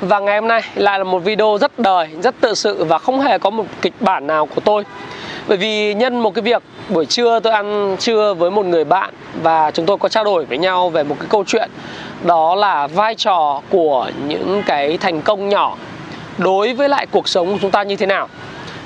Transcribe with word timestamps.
Và 0.00 0.18
ngày 0.18 0.38
hôm 0.38 0.48
nay 0.48 0.62
lại 0.74 0.98
là 0.98 1.04
một 1.04 1.18
video 1.18 1.58
rất 1.60 1.78
đời, 1.78 2.08
rất 2.22 2.34
tự 2.40 2.54
sự 2.54 2.84
và 2.84 2.98
không 2.98 3.20
hề 3.20 3.38
có 3.38 3.50
một 3.50 3.64
kịch 3.82 3.92
bản 4.00 4.26
nào 4.26 4.46
của 4.46 4.60
tôi. 4.60 4.84
Bởi 5.48 5.56
vì 5.56 5.94
nhân 5.94 6.20
một 6.20 6.34
cái 6.34 6.42
việc 6.42 6.62
buổi 6.88 7.06
trưa 7.06 7.40
tôi 7.40 7.52
ăn 7.52 7.96
trưa 7.98 8.34
với 8.34 8.50
một 8.50 8.66
người 8.66 8.84
bạn 8.84 9.14
Và 9.42 9.70
chúng 9.70 9.86
tôi 9.86 9.96
có 9.98 10.08
trao 10.08 10.24
đổi 10.24 10.44
với 10.44 10.58
nhau 10.58 10.90
về 10.90 11.02
một 11.02 11.16
cái 11.20 11.28
câu 11.30 11.44
chuyện. 11.46 11.70
Đó 12.24 12.54
là 12.54 12.86
vai 12.86 13.14
trò 13.14 13.60
của 13.70 14.10
những 14.26 14.62
cái 14.66 14.98
thành 14.98 15.22
công 15.22 15.48
nhỏ. 15.48 15.76
Đối 16.38 16.74
với 16.74 16.88
lại 16.88 17.06
cuộc 17.10 17.28
sống 17.28 17.52
của 17.52 17.58
chúng 17.62 17.70
ta 17.70 17.82
như 17.82 17.96
thế 17.96 18.06
nào? 18.06 18.28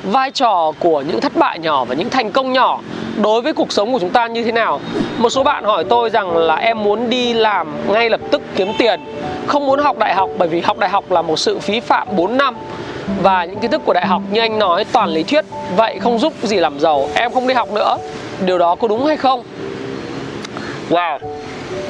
Vai 0.02 0.30
trò 0.30 0.72
của 0.78 1.00
những 1.00 1.20
thất 1.20 1.36
bại 1.36 1.58
nhỏ 1.58 1.84
và 1.84 1.94
những 1.94 2.10
thành 2.10 2.32
công 2.32 2.52
nhỏ 2.52 2.80
đối 3.22 3.42
với 3.42 3.52
cuộc 3.52 3.72
sống 3.72 3.92
của 3.92 3.98
chúng 3.98 4.10
ta 4.10 4.26
như 4.26 4.44
thế 4.44 4.52
nào? 4.52 4.80
Một 5.18 5.30
số 5.30 5.42
bạn 5.42 5.64
hỏi 5.64 5.84
tôi 5.84 6.10
rằng 6.10 6.36
là 6.36 6.54
em 6.54 6.82
muốn 6.82 7.10
đi 7.10 7.32
làm 7.32 7.74
ngay 7.88 8.10
lập 8.10 8.20
tức 8.30 8.42
kiếm 8.56 8.68
tiền 8.78 9.00
không 9.52 9.66
muốn 9.66 9.78
học 9.78 9.98
đại 9.98 10.14
học 10.14 10.30
bởi 10.38 10.48
vì 10.48 10.60
học 10.60 10.78
đại 10.78 10.90
học 10.90 11.10
là 11.10 11.22
một 11.22 11.38
sự 11.38 11.58
phí 11.58 11.80
phạm 11.80 12.08
4 12.16 12.36
năm. 12.36 12.56
Và 13.22 13.44
những 13.44 13.58
kiến 13.58 13.70
thức 13.70 13.82
của 13.84 13.92
đại 13.92 14.06
học 14.06 14.22
như 14.30 14.40
anh 14.40 14.58
nói, 14.58 14.84
toàn 14.92 15.08
lý 15.08 15.22
thuyết, 15.22 15.44
vậy 15.76 15.98
không 15.98 16.18
giúp 16.18 16.32
gì 16.42 16.56
làm 16.56 16.80
giàu. 16.80 17.08
Em 17.14 17.32
không 17.32 17.48
đi 17.48 17.54
học 17.54 17.72
nữa. 17.72 17.96
Điều 18.46 18.58
đó 18.58 18.74
có 18.74 18.88
đúng 18.88 19.06
hay 19.06 19.16
không? 19.16 19.42
Wow. 20.90 21.18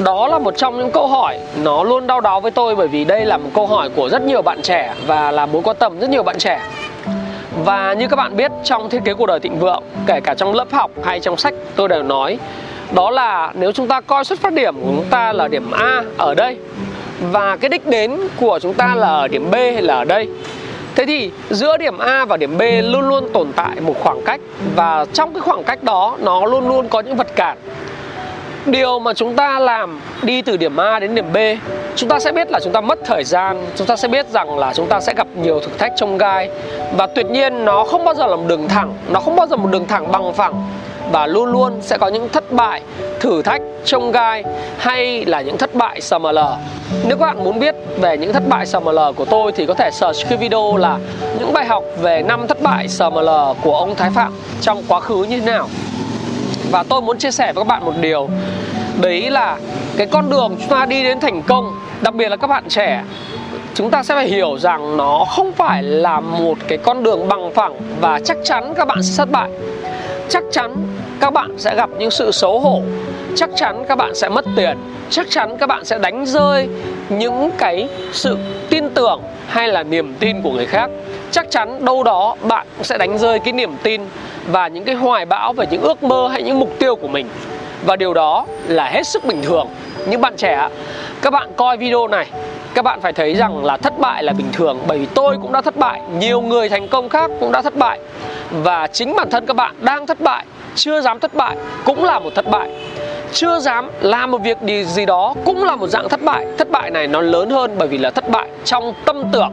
Đó 0.04 0.28
là 0.28 0.38
một 0.38 0.54
trong 0.56 0.78
những 0.78 0.90
câu 0.90 1.06
hỏi. 1.06 1.38
Nó 1.62 1.84
luôn 1.84 2.06
đau 2.06 2.20
đáu 2.20 2.40
với 2.40 2.50
tôi 2.50 2.76
bởi 2.76 2.88
vì 2.88 3.04
đây 3.04 3.26
là 3.26 3.36
một 3.36 3.50
câu 3.54 3.66
hỏi 3.66 3.88
của 3.96 4.08
rất 4.08 4.22
nhiều 4.22 4.42
bạn 4.42 4.62
trẻ 4.62 4.94
và 5.06 5.30
là 5.30 5.46
mối 5.46 5.62
quan 5.62 5.76
tâm 5.76 6.00
rất 6.00 6.10
nhiều 6.10 6.22
bạn 6.22 6.38
trẻ. 6.38 6.60
Và 7.64 7.92
như 7.92 8.08
các 8.08 8.16
bạn 8.16 8.36
biết, 8.36 8.52
trong 8.64 8.90
thiết 8.90 9.00
kế 9.04 9.14
cuộc 9.14 9.26
đời 9.26 9.40
thịnh 9.40 9.58
vượng, 9.58 9.82
kể 10.06 10.20
cả 10.20 10.34
trong 10.34 10.54
lớp 10.54 10.72
học 10.72 10.90
hay 11.04 11.20
trong 11.20 11.36
sách, 11.36 11.54
tôi 11.76 11.88
đều 11.88 12.02
nói, 12.02 12.38
đó 12.94 13.10
là 13.10 13.52
nếu 13.54 13.72
chúng 13.72 13.88
ta 13.88 14.00
coi 14.00 14.24
xuất 14.24 14.40
phát 14.40 14.52
điểm 14.52 14.74
của 14.74 14.92
chúng 14.96 15.04
ta 15.10 15.32
là 15.32 15.48
điểm 15.48 15.70
A 15.70 16.02
ở 16.18 16.34
đây 16.34 16.56
và 17.30 17.56
cái 17.56 17.68
đích 17.68 17.86
đến 17.86 18.16
của 18.40 18.58
chúng 18.62 18.74
ta 18.74 18.94
là 18.94 19.08
ở 19.08 19.28
điểm 19.28 19.50
B 19.50 19.54
hay 19.54 19.82
là 19.82 19.94
ở 19.94 20.04
đây? 20.04 20.28
Thế 20.94 21.06
thì 21.06 21.30
giữa 21.50 21.76
điểm 21.76 21.98
A 21.98 22.24
và 22.24 22.36
điểm 22.36 22.58
B 22.58 22.62
luôn 22.82 23.08
luôn 23.08 23.28
tồn 23.32 23.52
tại 23.56 23.80
một 23.80 23.94
khoảng 24.00 24.22
cách 24.24 24.40
và 24.76 25.06
trong 25.12 25.32
cái 25.34 25.40
khoảng 25.40 25.64
cách 25.64 25.82
đó 25.82 26.16
nó 26.20 26.44
luôn 26.44 26.68
luôn 26.68 26.88
có 26.88 27.00
những 27.00 27.16
vật 27.16 27.36
cản. 27.36 27.58
Điều 28.66 28.98
mà 28.98 29.14
chúng 29.14 29.36
ta 29.36 29.58
làm 29.58 30.00
đi 30.22 30.42
từ 30.42 30.56
điểm 30.56 30.76
A 30.76 30.98
đến 30.98 31.14
điểm 31.14 31.32
B, 31.32 31.36
chúng 31.96 32.08
ta 32.08 32.18
sẽ 32.18 32.32
biết 32.32 32.50
là 32.50 32.60
chúng 32.60 32.72
ta 32.72 32.80
mất 32.80 32.98
thời 33.04 33.24
gian, 33.24 33.66
chúng 33.76 33.86
ta 33.86 33.96
sẽ 33.96 34.08
biết 34.08 34.26
rằng 34.28 34.58
là 34.58 34.72
chúng 34.74 34.86
ta 34.86 35.00
sẽ 35.00 35.14
gặp 35.14 35.26
nhiều 35.42 35.60
thử 35.60 35.68
thách 35.78 35.92
trong 35.96 36.18
gai. 36.18 36.50
Và 36.96 37.06
tuyệt 37.06 37.26
nhiên 37.26 37.64
nó 37.64 37.84
không 37.84 38.04
bao 38.04 38.14
giờ 38.14 38.26
là 38.26 38.36
một 38.36 38.44
đường 38.46 38.68
thẳng, 38.68 38.94
nó 39.08 39.20
không 39.20 39.36
bao 39.36 39.46
giờ 39.46 39.56
một 39.56 39.68
đường 39.72 39.86
thẳng 39.86 40.12
bằng 40.12 40.32
phẳng 40.32 40.54
và 41.12 41.26
luôn 41.26 41.52
luôn 41.52 41.78
sẽ 41.80 41.98
có 41.98 42.08
những 42.08 42.28
thất 42.28 42.52
bại, 42.52 42.82
thử 43.20 43.42
thách 43.42 43.62
trong 43.84 44.12
gai 44.12 44.44
hay 44.78 45.24
là 45.24 45.40
những 45.40 45.58
thất 45.58 45.74
bại 45.74 46.00
SML 46.00 46.38
nếu 47.06 47.16
các 47.16 47.26
bạn 47.26 47.44
muốn 47.44 47.60
biết 47.60 47.74
về 48.00 48.16
những 48.16 48.32
thất 48.32 48.48
bại 48.48 48.66
SML 48.66 48.98
của 49.16 49.24
tôi 49.24 49.52
thì 49.52 49.66
có 49.66 49.74
thể 49.74 49.90
search 49.92 50.28
cái 50.28 50.38
video 50.38 50.76
là 50.76 50.98
những 51.38 51.52
bài 51.52 51.66
học 51.66 51.84
về 52.00 52.22
năm 52.22 52.46
thất 52.48 52.62
bại 52.62 52.88
SML 52.88 53.28
của 53.62 53.76
ông 53.76 53.94
Thái 53.94 54.10
Phạm 54.10 54.32
trong 54.60 54.82
quá 54.88 55.00
khứ 55.00 55.24
như 55.24 55.40
thế 55.40 55.46
nào. 55.46 55.68
Và 56.70 56.82
tôi 56.82 57.02
muốn 57.02 57.18
chia 57.18 57.30
sẻ 57.30 57.52
với 57.52 57.64
các 57.64 57.68
bạn 57.68 57.84
một 57.84 57.94
điều, 58.00 58.28
đấy 59.00 59.30
là 59.30 59.56
cái 59.96 60.06
con 60.06 60.30
đường 60.30 60.56
chúng 60.60 60.68
ta 60.68 60.86
đi 60.86 61.02
đến 61.02 61.20
thành 61.20 61.42
công, 61.42 61.80
đặc 62.00 62.14
biệt 62.14 62.28
là 62.28 62.36
các 62.36 62.46
bạn 62.46 62.64
trẻ, 62.68 63.02
chúng 63.74 63.90
ta 63.90 64.02
sẽ 64.02 64.14
phải 64.14 64.28
hiểu 64.28 64.58
rằng 64.58 64.96
nó 64.96 65.24
không 65.28 65.52
phải 65.52 65.82
là 65.82 66.20
một 66.20 66.58
cái 66.68 66.78
con 66.78 67.02
đường 67.02 67.28
bằng 67.28 67.54
phẳng 67.54 67.80
và 68.00 68.20
chắc 68.24 68.36
chắn 68.44 68.74
các 68.74 68.88
bạn 68.88 69.02
sẽ 69.02 69.16
thất 69.16 69.30
bại. 69.30 69.50
Chắc 70.28 70.42
chắn 70.52 70.76
các 71.22 71.32
bạn 71.32 71.50
sẽ 71.58 71.74
gặp 71.76 71.90
những 71.98 72.10
sự 72.10 72.30
xấu 72.32 72.60
hổ. 72.60 72.80
Chắc 73.36 73.50
chắn 73.56 73.84
các 73.88 73.98
bạn 73.98 74.14
sẽ 74.14 74.28
mất 74.28 74.44
tiền. 74.56 74.78
Chắc 75.10 75.26
chắn 75.30 75.58
các 75.58 75.66
bạn 75.66 75.84
sẽ 75.84 75.98
đánh 75.98 76.26
rơi 76.26 76.68
những 77.08 77.50
cái 77.58 77.88
sự 78.12 78.36
tin 78.70 78.90
tưởng 78.90 79.20
hay 79.46 79.68
là 79.68 79.82
niềm 79.82 80.14
tin 80.20 80.42
của 80.42 80.50
người 80.50 80.66
khác. 80.66 80.90
Chắc 81.30 81.50
chắn 81.50 81.84
đâu 81.84 82.02
đó 82.02 82.36
bạn 82.42 82.66
sẽ 82.82 82.98
đánh 82.98 83.18
rơi 83.18 83.38
cái 83.38 83.52
niềm 83.52 83.70
tin 83.82 84.00
và 84.46 84.68
những 84.68 84.84
cái 84.84 84.94
hoài 84.94 85.26
bão 85.26 85.52
về 85.52 85.66
những 85.70 85.82
ước 85.82 86.02
mơ 86.02 86.28
hay 86.28 86.42
những 86.42 86.60
mục 86.60 86.78
tiêu 86.78 86.96
của 86.96 87.08
mình. 87.08 87.28
Và 87.86 87.96
điều 87.96 88.14
đó 88.14 88.46
là 88.68 88.84
hết 88.84 89.06
sức 89.06 89.24
bình 89.24 89.42
thường. 89.42 89.68
Những 90.06 90.20
bạn 90.20 90.36
trẻ 90.36 90.68
các 91.22 91.30
bạn 91.30 91.48
coi 91.56 91.76
video 91.76 92.08
này, 92.08 92.26
các 92.74 92.84
bạn 92.84 93.00
phải 93.00 93.12
thấy 93.12 93.34
rằng 93.34 93.64
là 93.64 93.76
thất 93.76 93.98
bại 93.98 94.22
là 94.22 94.32
bình 94.32 94.48
thường. 94.52 94.78
Bởi 94.86 94.98
vì 94.98 95.06
tôi 95.06 95.36
cũng 95.42 95.52
đã 95.52 95.60
thất 95.60 95.76
bại, 95.76 96.00
nhiều 96.18 96.40
người 96.40 96.68
thành 96.68 96.88
công 96.88 97.08
khác 97.08 97.30
cũng 97.40 97.52
đã 97.52 97.62
thất 97.62 97.76
bại. 97.76 98.00
Và 98.50 98.86
chính 98.86 99.16
bản 99.16 99.30
thân 99.30 99.46
các 99.46 99.56
bạn 99.56 99.74
đang 99.80 100.06
thất 100.06 100.20
bại 100.20 100.44
chưa 100.74 101.00
dám 101.00 101.20
thất 101.20 101.34
bại 101.34 101.56
cũng 101.84 102.04
là 102.04 102.18
một 102.18 102.34
thất 102.34 102.50
bại. 102.50 102.70
Chưa 103.32 103.58
dám 103.58 103.90
làm 104.00 104.30
một 104.30 104.38
việc 104.38 104.58
gì 104.86 105.06
đó 105.06 105.34
cũng 105.44 105.64
là 105.64 105.76
một 105.76 105.86
dạng 105.86 106.08
thất 106.08 106.22
bại. 106.22 106.46
Thất 106.58 106.70
bại 106.70 106.90
này 106.90 107.06
nó 107.06 107.20
lớn 107.20 107.50
hơn 107.50 107.74
bởi 107.78 107.88
vì 107.88 107.98
là 107.98 108.10
thất 108.10 108.28
bại 108.28 108.48
trong 108.64 108.94
tâm 109.04 109.22
tưởng. 109.32 109.52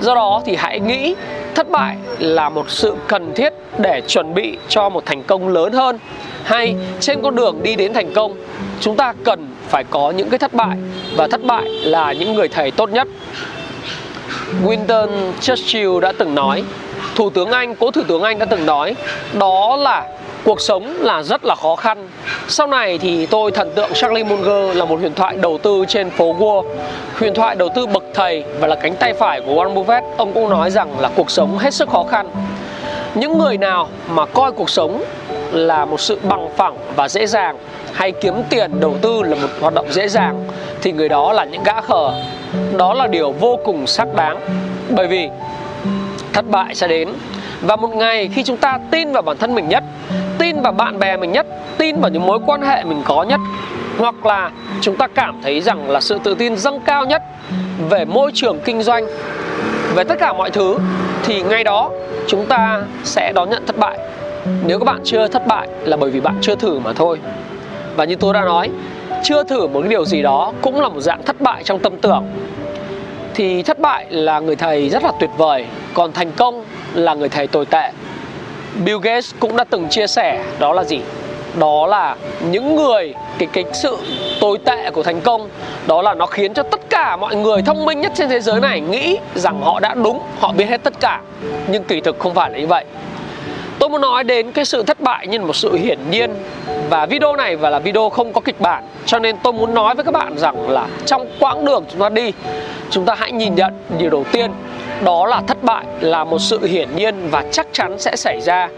Do 0.00 0.14
đó 0.14 0.42
thì 0.46 0.56
hãy 0.56 0.80
nghĩ 0.80 1.14
thất 1.54 1.70
bại 1.70 1.96
là 2.18 2.48
một 2.48 2.70
sự 2.70 2.94
cần 3.08 3.32
thiết 3.34 3.52
để 3.78 4.02
chuẩn 4.08 4.34
bị 4.34 4.58
cho 4.68 4.88
một 4.88 5.06
thành 5.06 5.22
công 5.22 5.48
lớn 5.48 5.72
hơn. 5.72 5.98
Hay 6.44 6.74
trên 7.00 7.22
con 7.22 7.36
đường 7.36 7.62
đi 7.62 7.76
đến 7.76 7.92
thành 7.92 8.12
công 8.14 8.36
chúng 8.80 8.96
ta 8.96 9.12
cần 9.24 9.48
phải 9.68 9.84
có 9.90 10.10
những 10.10 10.30
cái 10.30 10.38
thất 10.38 10.54
bại 10.54 10.76
và 11.16 11.28
thất 11.30 11.44
bại 11.44 11.64
là 11.64 12.12
những 12.12 12.34
người 12.34 12.48
thầy 12.48 12.70
tốt 12.70 12.90
nhất. 12.90 13.08
Winston 14.64 15.32
Churchill 15.40 16.00
đã 16.00 16.12
từng 16.18 16.34
nói 16.34 16.62
Thủ 17.14 17.30
tướng 17.30 17.50
Anh, 17.50 17.74
cố 17.74 17.90
Thủ 17.90 18.02
tướng 18.08 18.22
Anh 18.22 18.38
đã 18.38 18.46
từng 18.46 18.66
nói 18.66 18.94
Đó 19.32 19.76
là 19.76 20.06
cuộc 20.48 20.60
sống 20.60 20.96
là 21.00 21.22
rất 21.22 21.44
là 21.44 21.54
khó 21.54 21.76
khăn. 21.76 22.08
Sau 22.48 22.66
này 22.66 22.98
thì 22.98 23.26
tôi 23.26 23.50
thần 23.50 23.72
tượng 23.74 23.90
Charlie 23.94 24.24
Munger 24.24 24.76
là 24.76 24.84
một 24.84 25.00
huyền 25.00 25.14
thoại 25.14 25.36
đầu 25.36 25.58
tư 25.58 25.84
trên 25.88 26.10
phố 26.10 26.34
Wall. 26.38 26.64
Huyền 27.18 27.34
thoại 27.34 27.56
đầu 27.56 27.68
tư 27.74 27.86
bậc 27.86 28.04
thầy 28.14 28.44
và 28.60 28.66
là 28.66 28.76
cánh 28.76 28.94
tay 28.96 29.12
phải 29.12 29.40
của 29.40 29.52
Warren 29.52 29.74
Buffett. 29.74 30.02
Ông 30.16 30.32
cũng 30.32 30.50
nói 30.50 30.70
rằng 30.70 31.00
là 31.00 31.10
cuộc 31.16 31.30
sống 31.30 31.58
hết 31.58 31.74
sức 31.74 31.88
khó 31.88 32.04
khăn. 32.10 32.30
Những 33.14 33.38
người 33.38 33.56
nào 33.58 33.88
mà 34.08 34.26
coi 34.26 34.52
cuộc 34.52 34.70
sống 34.70 35.02
là 35.52 35.84
một 35.84 36.00
sự 36.00 36.18
bằng 36.22 36.48
phẳng 36.56 36.76
và 36.96 37.08
dễ 37.08 37.26
dàng 37.26 37.56
hay 37.92 38.12
kiếm 38.12 38.34
tiền 38.50 38.80
đầu 38.80 38.94
tư 39.02 39.22
là 39.22 39.34
một 39.34 39.48
hoạt 39.60 39.74
động 39.74 39.92
dễ 39.92 40.08
dàng 40.08 40.44
thì 40.82 40.92
người 40.92 41.08
đó 41.08 41.32
là 41.32 41.44
những 41.44 41.62
gã 41.62 41.80
khờ. 41.80 42.10
Đó 42.76 42.94
là 42.94 43.06
điều 43.06 43.32
vô 43.32 43.58
cùng 43.64 43.86
xác 43.86 44.14
đáng, 44.14 44.40
bởi 44.88 45.06
vì 45.06 45.28
thất 46.32 46.44
bại 46.50 46.74
sẽ 46.74 46.88
đến. 46.88 47.08
Và 47.60 47.76
một 47.76 47.90
ngày 47.90 48.28
khi 48.34 48.42
chúng 48.42 48.56
ta 48.56 48.78
tin 48.90 49.12
vào 49.12 49.22
bản 49.22 49.36
thân 49.36 49.54
mình 49.54 49.68
nhất 49.68 49.84
tin 50.48 50.62
vào 50.62 50.72
bạn 50.72 50.98
bè 50.98 51.16
mình 51.16 51.32
nhất, 51.32 51.46
tin 51.78 52.00
vào 52.00 52.10
những 52.10 52.26
mối 52.26 52.38
quan 52.46 52.62
hệ 52.62 52.84
mình 52.84 53.02
có 53.04 53.22
nhất, 53.22 53.40
hoặc 53.98 54.26
là 54.26 54.50
chúng 54.80 54.96
ta 54.96 55.06
cảm 55.06 55.40
thấy 55.42 55.60
rằng 55.60 55.90
là 55.90 56.00
sự 56.00 56.18
tự 56.24 56.34
tin 56.34 56.56
dâng 56.56 56.80
cao 56.80 57.04
nhất 57.04 57.22
về 57.90 58.04
môi 58.04 58.30
trường 58.34 58.58
kinh 58.64 58.82
doanh, 58.82 59.06
về 59.94 60.04
tất 60.04 60.18
cả 60.18 60.32
mọi 60.32 60.50
thứ, 60.50 60.78
thì 61.24 61.42
ngay 61.42 61.64
đó 61.64 61.90
chúng 62.26 62.46
ta 62.46 62.82
sẽ 63.04 63.32
đón 63.34 63.50
nhận 63.50 63.66
thất 63.66 63.78
bại. 63.78 63.98
Nếu 64.66 64.78
các 64.78 64.84
bạn 64.84 65.00
chưa 65.04 65.28
thất 65.28 65.46
bại 65.46 65.68
là 65.84 65.96
bởi 65.96 66.10
vì 66.10 66.20
bạn 66.20 66.38
chưa 66.40 66.54
thử 66.54 66.78
mà 66.78 66.92
thôi. 66.92 67.18
Và 67.96 68.04
như 68.04 68.16
tôi 68.16 68.34
đã 68.34 68.40
nói, 68.40 68.70
chưa 69.24 69.44
thử 69.44 69.66
một 69.66 69.80
cái 69.80 69.88
điều 69.88 70.04
gì 70.04 70.22
đó 70.22 70.52
cũng 70.62 70.80
là 70.80 70.88
một 70.88 71.00
dạng 71.00 71.22
thất 71.22 71.40
bại 71.40 71.62
trong 71.64 71.78
tâm 71.78 71.96
tưởng. 71.96 72.24
Thì 73.34 73.62
thất 73.62 73.78
bại 73.78 74.06
là 74.10 74.40
người 74.40 74.56
thầy 74.56 74.88
rất 74.88 75.02
là 75.02 75.12
tuyệt 75.20 75.30
vời, 75.36 75.66
còn 75.94 76.12
thành 76.12 76.32
công 76.36 76.64
là 76.94 77.14
người 77.14 77.28
thầy 77.28 77.46
tồi 77.46 77.66
tệ. 77.66 77.90
Bill 78.84 78.98
Gates 79.02 79.34
cũng 79.40 79.56
đã 79.56 79.64
từng 79.64 79.88
chia 79.88 80.06
sẻ 80.06 80.44
đó 80.58 80.72
là 80.72 80.84
gì? 80.84 81.00
Đó 81.58 81.86
là 81.86 82.16
những 82.50 82.76
người, 82.76 83.14
cái 83.38 83.48
cái 83.52 83.64
sự 83.72 83.96
tồi 84.40 84.58
tệ 84.64 84.90
của 84.90 85.02
thành 85.02 85.20
công, 85.20 85.48
đó 85.86 86.02
là 86.02 86.14
nó 86.14 86.26
khiến 86.26 86.54
cho 86.54 86.62
tất 86.62 86.80
cả 86.90 87.16
mọi 87.16 87.36
người 87.36 87.62
thông 87.62 87.84
minh 87.84 88.00
nhất 88.00 88.12
trên 88.14 88.28
thế 88.28 88.40
giới 88.40 88.60
này 88.60 88.80
nghĩ 88.80 89.18
rằng 89.34 89.60
họ 89.62 89.80
đã 89.80 89.94
đúng, 89.94 90.20
họ 90.40 90.52
biết 90.52 90.64
hết 90.68 90.82
tất 90.82 91.00
cả. 91.00 91.20
Nhưng 91.68 91.84
kỳ 91.84 92.00
thực 92.00 92.18
không 92.18 92.34
phải 92.34 92.50
là 92.50 92.58
như 92.58 92.66
vậy. 92.66 92.84
Tôi 93.78 93.88
muốn 93.88 94.00
nói 94.00 94.24
đến 94.24 94.52
cái 94.52 94.64
sự 94.64 94.82
thất 94.82 95.00
bại 95.00 95.26
như 95.26 95.40
một 95.40 95.56
sự 95.56 95.76
hiển 95.76 95.98
nhiên. 96.10 96.34
Và 96.90 97.06
video 97.06 97.36
này 97.36 97.56
và 97.56 97.70
là 97.70 97.78
video 97.78 98.10
không 98.10 98.32
có 98.32 98.40
kịch 98.40 98.60
bản. 98.60 98.84
Cho 99.06 99.18
nên 99.18 99.36
tôi 99.42 99.52
muốn 99.52 99.74
nói 99.74 99.94
với 99.94 100.04
các 100.04 100.12
bạn 100.12 100.38
rằng 100.38 100.70
là 100.70 100.86
trong 101.06 101.26
quãng 101.40 101.64
đường 101.64 101.84
chúng 101.90 102.00
ta 102.00 102.08
đi, 102.08 102.32
Chúng 102.90 103.04
ta 103.04 103.14
hãy 103.14 103.32
nhìn 103.32 103.54
nhận 103.54 103.72
điều 103.98 104.10
đầu 104.10 104.24
tiên. 104.32 104.50
Đó 105.04 105.26
là 105.26 105.42
thất 105.46 105.62
bại, 105.62 105.84
là 106.00 106.24
một 106.24 106.38
sự 106.38 106.66
hiển 106.66 106.96
nhiên 106.96 107.14
và 107.30 107.44
chắc 107.52 107.66
chắn 107.72 107.98
sẽ 107.98 108.16
xảy 108.16 108.40
ra. 108.40 108.68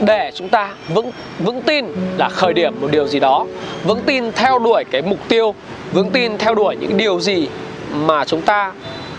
Để 0.00 0.30
chúng 0.34 0.48
ta 0.48 0.70
vững 0.88 1.10
vững 1.38 1.62
tin 1.62 1.86
là 2.18 2.28
khởi 2.28 2.52
điểm 2.52 2.80
một 2.80 2.88
điều 2.90 3.06
gì 3.06 3.20
đó, 3.20 3.46
vững 3.84 4.00
tin 4.06 4.32
theo 4.32 4.58
đuổi 4.58 4.84
cái 4.90 5.02
mục 5.02 5.18
tiêu, 5.28 5.54
vững 5.92 6.10
tin 6.10 6.38
theo 6.38 6.54
đuổi 6.54 6.76
những 6.80 6.96
điều 6.96 7.20
gì 7.20 7.48
mà 7.94 8.24
chúng 8.24 8.42
ta 8.42 8.72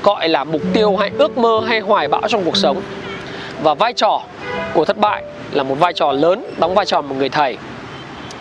gọi 0.04 0.30
là 0.30 0.44
mục 0.44 0.62
tiêu 0.74 0.96
hay 0.96 1.12
ước 1.18 1.38
mơ 1.38 1.62
hay 1.68 1.80
hoài 1.80 2.08
bão 2.08 2.22
trong 2.28 2.44
cuộc 2.44 2.58
sống. 2.58 2.82
Và 3.64 3.74
vai 3.74 3.94
trò 3.94 4.22
của 4.74 4.86
thất 4.86 4.98
bại 4.98 5.24
là 5.52 5.64
một 5.64 5.76
vai 5.80 5.94
trò 5.94 6.12
lớn, 6.12 6.46
đóng 6.58 6.76
vai 6.76 6.86
trò 6.86 7.02
một 7.02 7.16
người 7.18 7.30
thầy. 7.30 7.58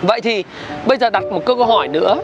Vậy 0.02 0.20
thì 0.20 0.44
bây 0.86 0.98
giờ 0.98 1.10
đặt 1.10 1.24
một 1.24 1.44
câu 1.44 1.64
hỏi 1.64 1.88
nữa, 1.88 2.16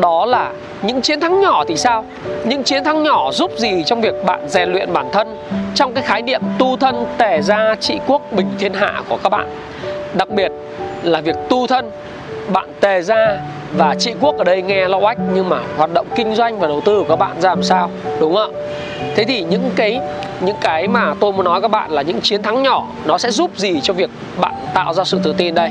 đó 0.00 0.26
là 0.26 0.50
những 0.86 1.02
chiến 1.02 1.20
thắng 1.20 1.40
nhỏ 1.40 1.64
thì 1.68 1.76
sao? 1.76 2.04
Những 2.44 2.62
chiến 2.62 2.84
thắng 2.84 3.02
nhỏ 3.02 3.30
giúp 3.32 3.50
gì 3.58 3.82
trong 3.86 4.00
việc 4.00 4.14
bạn 4.26 4.48
rèn 4.48 4.72
luyện 4.72 4.92
bản 4.92 5.08
thân 5.12 5.36
trong 5.74 5.94
cái 5.94 6.04
khái 6.04 6.22
niệm 6.22 6.40
tu 6.58 6.76
thân 6.76 7.06
tề 7.18 7.42
gia 7.42 7.74
trị 7.80 7.98
quốc 8.06 8.22
bình 8.32 8.48
thiên 8.58 8.74
hạ 8.74 9.02
của 9.08 9.18
các 9.22 9.28
bạn? 9.28 9.48
Đặc 10.14 10.30
biệt 10.30 10.52
là 11.02 11.20
việc 11.20 11.36
tu 11.48 11.66
thân, 11.66 11.90
bạn 12.52 12.68
tề 12.80 13.02
gia 13.02 13.38
và 13.76 13.94
trị 13.98 14.12
quốc 14.20 14.38
ở 14.38 14.44
đây 14.44 14.62
nghe 14.62 14.88
lo 14.88 14.98
ách 14.98 15.18
nhưng 15.34 15.48
mà 15.48 15.58
hoạt 15.76 15.90
động 15.94 16.06
kinh 16.14 16.34
doanh 16.34 16.58
và 16.58 16.68
đầu 16.68 16.80
tư 16.80 16.98
của 16.98 17.08
các 17.08 17.16
bạn 17.16 17.40
ra 17.40 17.48
làm 17.48 17.62
sao? 17.62 17.90
Đúng 18.20 18.34
không 18.34 18.54
ạ? 18.54 18.60
Thế 19.16 19.24
thì 19.24 19.42
những 19.42 19.70
cái 19.76 20.00
những 20.40 20.56
cái 20.60 20.88
mà 20.88 21.14
tôi 21.20 21.32
muốn 21.32 21.44
nói 21.44 21.60
các 21.60 21.70
bạn 21.70 21.90
là 21.90 22.02
những 22.02 22.20
chiến 22.20 22.42
thắng 22.42 22.62
nhỏ, 22.62 22.86
nó 23.04 23.18
sẽ 23.18 23.30
giúp 23.30 23.50
gì 23.56 23.80
cho 23.80 23.94
việc 23.94 24.10
bạn 24.40 24.54
tạo 24.74 24.94
ra 24.94 25.04
sự 25.04 25.20
tự 25.22 25.34
tin 25.36 25.54
đây? 25.54 25.70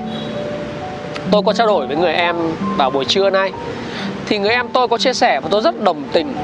Tôi 1.31 1.41
có 1.45 1.53
trao 1.53 1.67
đổi 1.67 1.87
với 1.87 1.95
người 1.95 2.13
em 2.13 2.35
vào 2.77 2.89
buổi 2.89 3.05
trưa 3.05 3.29
nay 3.29 3.51
thì 4.33 4.39
người 4.39 4.51
em 4.51 4.67
tôi 4.73 4.87
có 4.87 4.97
chia 4.97 5.13
sẻ 5.13 5.39
và 5.39 5.47
tôi 5.51 5.61
rất 5.61 5.83
đồng 5.83 6.03
tình. 6.13 6.35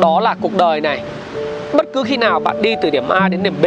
Đó 0.00 0.20
là 0.20 0.34
cuộc 0.40 0.56
đời 0.56 0.80
này. 0.80 1.00
Bất 1.72 1.86
cứ 1.92 2.02
khi 2.06 2.16
nào 2.16 2.40
bạn 2.40 2.62
đi 2.62 2.74
từ 2.82 2.90
điểm 2.90 3.08
A 3.08 3.28
đến 3.28 3.42
điểm 3.42 3.54
B, 3.62 3.66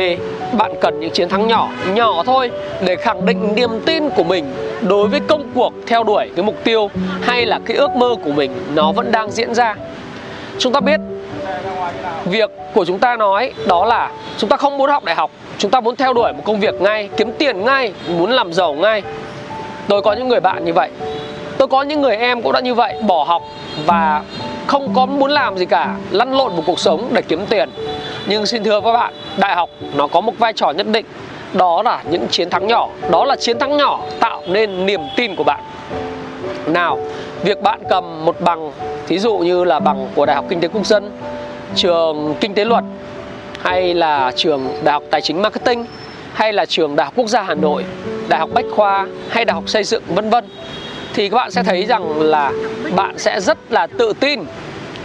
bạn 0.58 0.72
cần 0.82 1.00
những 1.00 1.12
chiến 1.12 1.30
thắng 1.30 1.48
nhỏ 1.48 1.70
nhỏ 1.94 2.24
thôi 2.26 2.52
để 2.86 2.96
khẳng 2.96 3.26
định 3.26 3.56
niềm 3.56 3.70
tin 3.86 4.10
của 4.10 4.24
mình 4.24 4.46
đối 4.82 5.08
với 5.08 5.20
công 5.20 5.52
cuộc 5.56 5.74
theo 5.88 6.04
đuổi 6.04 6.30
cái 6.36 6.46
mục 6.46 6.56
tiêu 6.64 6.90
hay 7.22 7.46
là 7.46 7.60
cái 7.66 7.78
ước 7.78 7.96
mơ 7.96 8.16
của 8.24 8.32
mình 8.32 8.52
nó 8.76 8.92
vẫn 8.92 9.12
đang 9.12 9.32
diễn 9.32 9.54
ra. 9.54 9.76
Chúng 10.60 10.74
ta 10.74 10.80
biết, 10.80 11.00
việc 12.26 12.52
của 12.74 12.86
chúng 12.86 13.00
ta 13.00 13.16
nói 13.16 13.54
đó 13.68 13.86
là 13.86 14.12
chúng 14.38 14.50
ta 14.50 14.58
không 14.58 14.78
muốn 14.78 14.90
học 14.90 15.04
đại 15.04 15.16
học, 15.16 15.32
chúng 15.58 15.72
ta 15.72 15.80
muốn 15.80 15.96
theo 15.96 16.14
đuổi 16.14 16.34
một 16.34 16.42
công 16.46 16.60
việc 16.60 16.82
ngay, 16.82 17.10
kiếm 17.18 17.32
tiền 17.38 17.66
ngay, 17.66 17.94
muốn 18.18 18.32
làm 18.32 18.54
giàu 18.54 18.74
ngay. 18.74 19.04
Tôi 19.88 20.02
có 20.02 20.14
những 20.14 20.28
người 20.28 20.40
bạn 20.40 20.66
như 20.66 20.74
vậy. 20.74 20.90
Tôi 21.58 21.68
có 21.68 21.82
những 21.82 22.02
người 22.02 22.16
em 22.16 22.42
cũng 22.42 22.52
đã 22.52 22.60
như 22.60 22.74
vậy, 22.74 22.96
bỏ 23.08 23.24
học 23.24 23.42
và 23.86 24.24
không 24.68 24.94
có 24.94 25.06
muốn 25.06 25.32
làm 25.32 25.58
gì 25.58 25.66
cả, 25.66 25.96
lăn 26.12 26.38
lộn 26.38 26.56
một 26.56 26.64
cuộc 26.66 26.80
sống 26.80 27.10
để 27.14 27.22
kiếm 27.22 27.46
tiền. 27.50 27.70
Nhưng 28.28 28.46
xin 28.46 28.64
thưa 28.64 28.82
các 28.82 28.92
bạn, 28.92 29.14
đại 29.38 29.56
học 29.56 29.70
nó 29.96 30.08
có 30.08 30.22
một 30.22 30.34
vai 30.40 30.54
trò 30.54 30.72
nhất 30.72 30.88
định, 30.88 31.06
đó 31.54 31.84
là 31.84 32.04
những 32.12 32.28
chiến 32.28 32.50
thắng 32.50 32.68
nhỏ. 32.68 32.90
Đó 33.12 33.26
là 33.26 33.36
chiến 33.36 33.60
thắng 33.60 33.78
nhỏ 33.78 34.00
tạo 34.20 34.42
nên 34.48 34.86
niềm 34.86 35.02
tin 35.16 35.36
của 35.36 35.44
bạn. 35.44 35.60
Nào, 36.68 37.00
việc 37.44 37.62
bạn 37.62 37.80
cầm 37.90 38.26
một 38.26 38.42
bằng, 38.42 38.72
thí 39.08 39.20
dụ 39.20 39.38
như 39.38 39.64
là 39.64 39.80
bằng 39.80 40.08
của 40.16 40.26
đại 40.26 40.36
học 40.36 40.46
kinh 40.50 40.60
tế 40.60 40.68
quốc 40.68 40.86
dân, 40.86 41.12
trường 41.76 42.36
kinh 42.40 42.54
tế 42.54 42.66
luật, 42.66 42.84
hay 43.62 43.94
là 43.94 44.32
trường 44.36 44.68
đại 44.84 44.94
học 44.94 45.04
tài 45.12 45.22
chính 45.22 45.42
marketing, 45.42 45.86
hay 46.34 46.54
là 46.54 46.66
trường 46.66 46.96
đại 46.96 47.06
học 47.06 47.14
quốc 47.16 47.28
gia 47.28 47.42
hà 47.42 47.54
nội, 47.56 47.86
đại 48.28 48.40
học 48.40 48.50
bách 48.54 48.66
khoa 48.76 49.08
hay 49.30 49.46
đại 49.46 49.54
học 49.54 49.64
xây 49.68 49.84
dựng, 49.84 50.04
vân 50.08 50.30
vân 50.30 50.46
thì 51.18 51.30
các 51.30 51.38
bạn 51.38 51.52
sẽ 51.52 51.64
thấy 51.64 51.86
rằng 51.86 52.22
là 52.22 52.52
bạn 52.96 53.18
sẽ 53.18 53.42
rất 53.42 53.58
là 53.70 53.88
tự 53.88 54.14
tin 54.20 54.44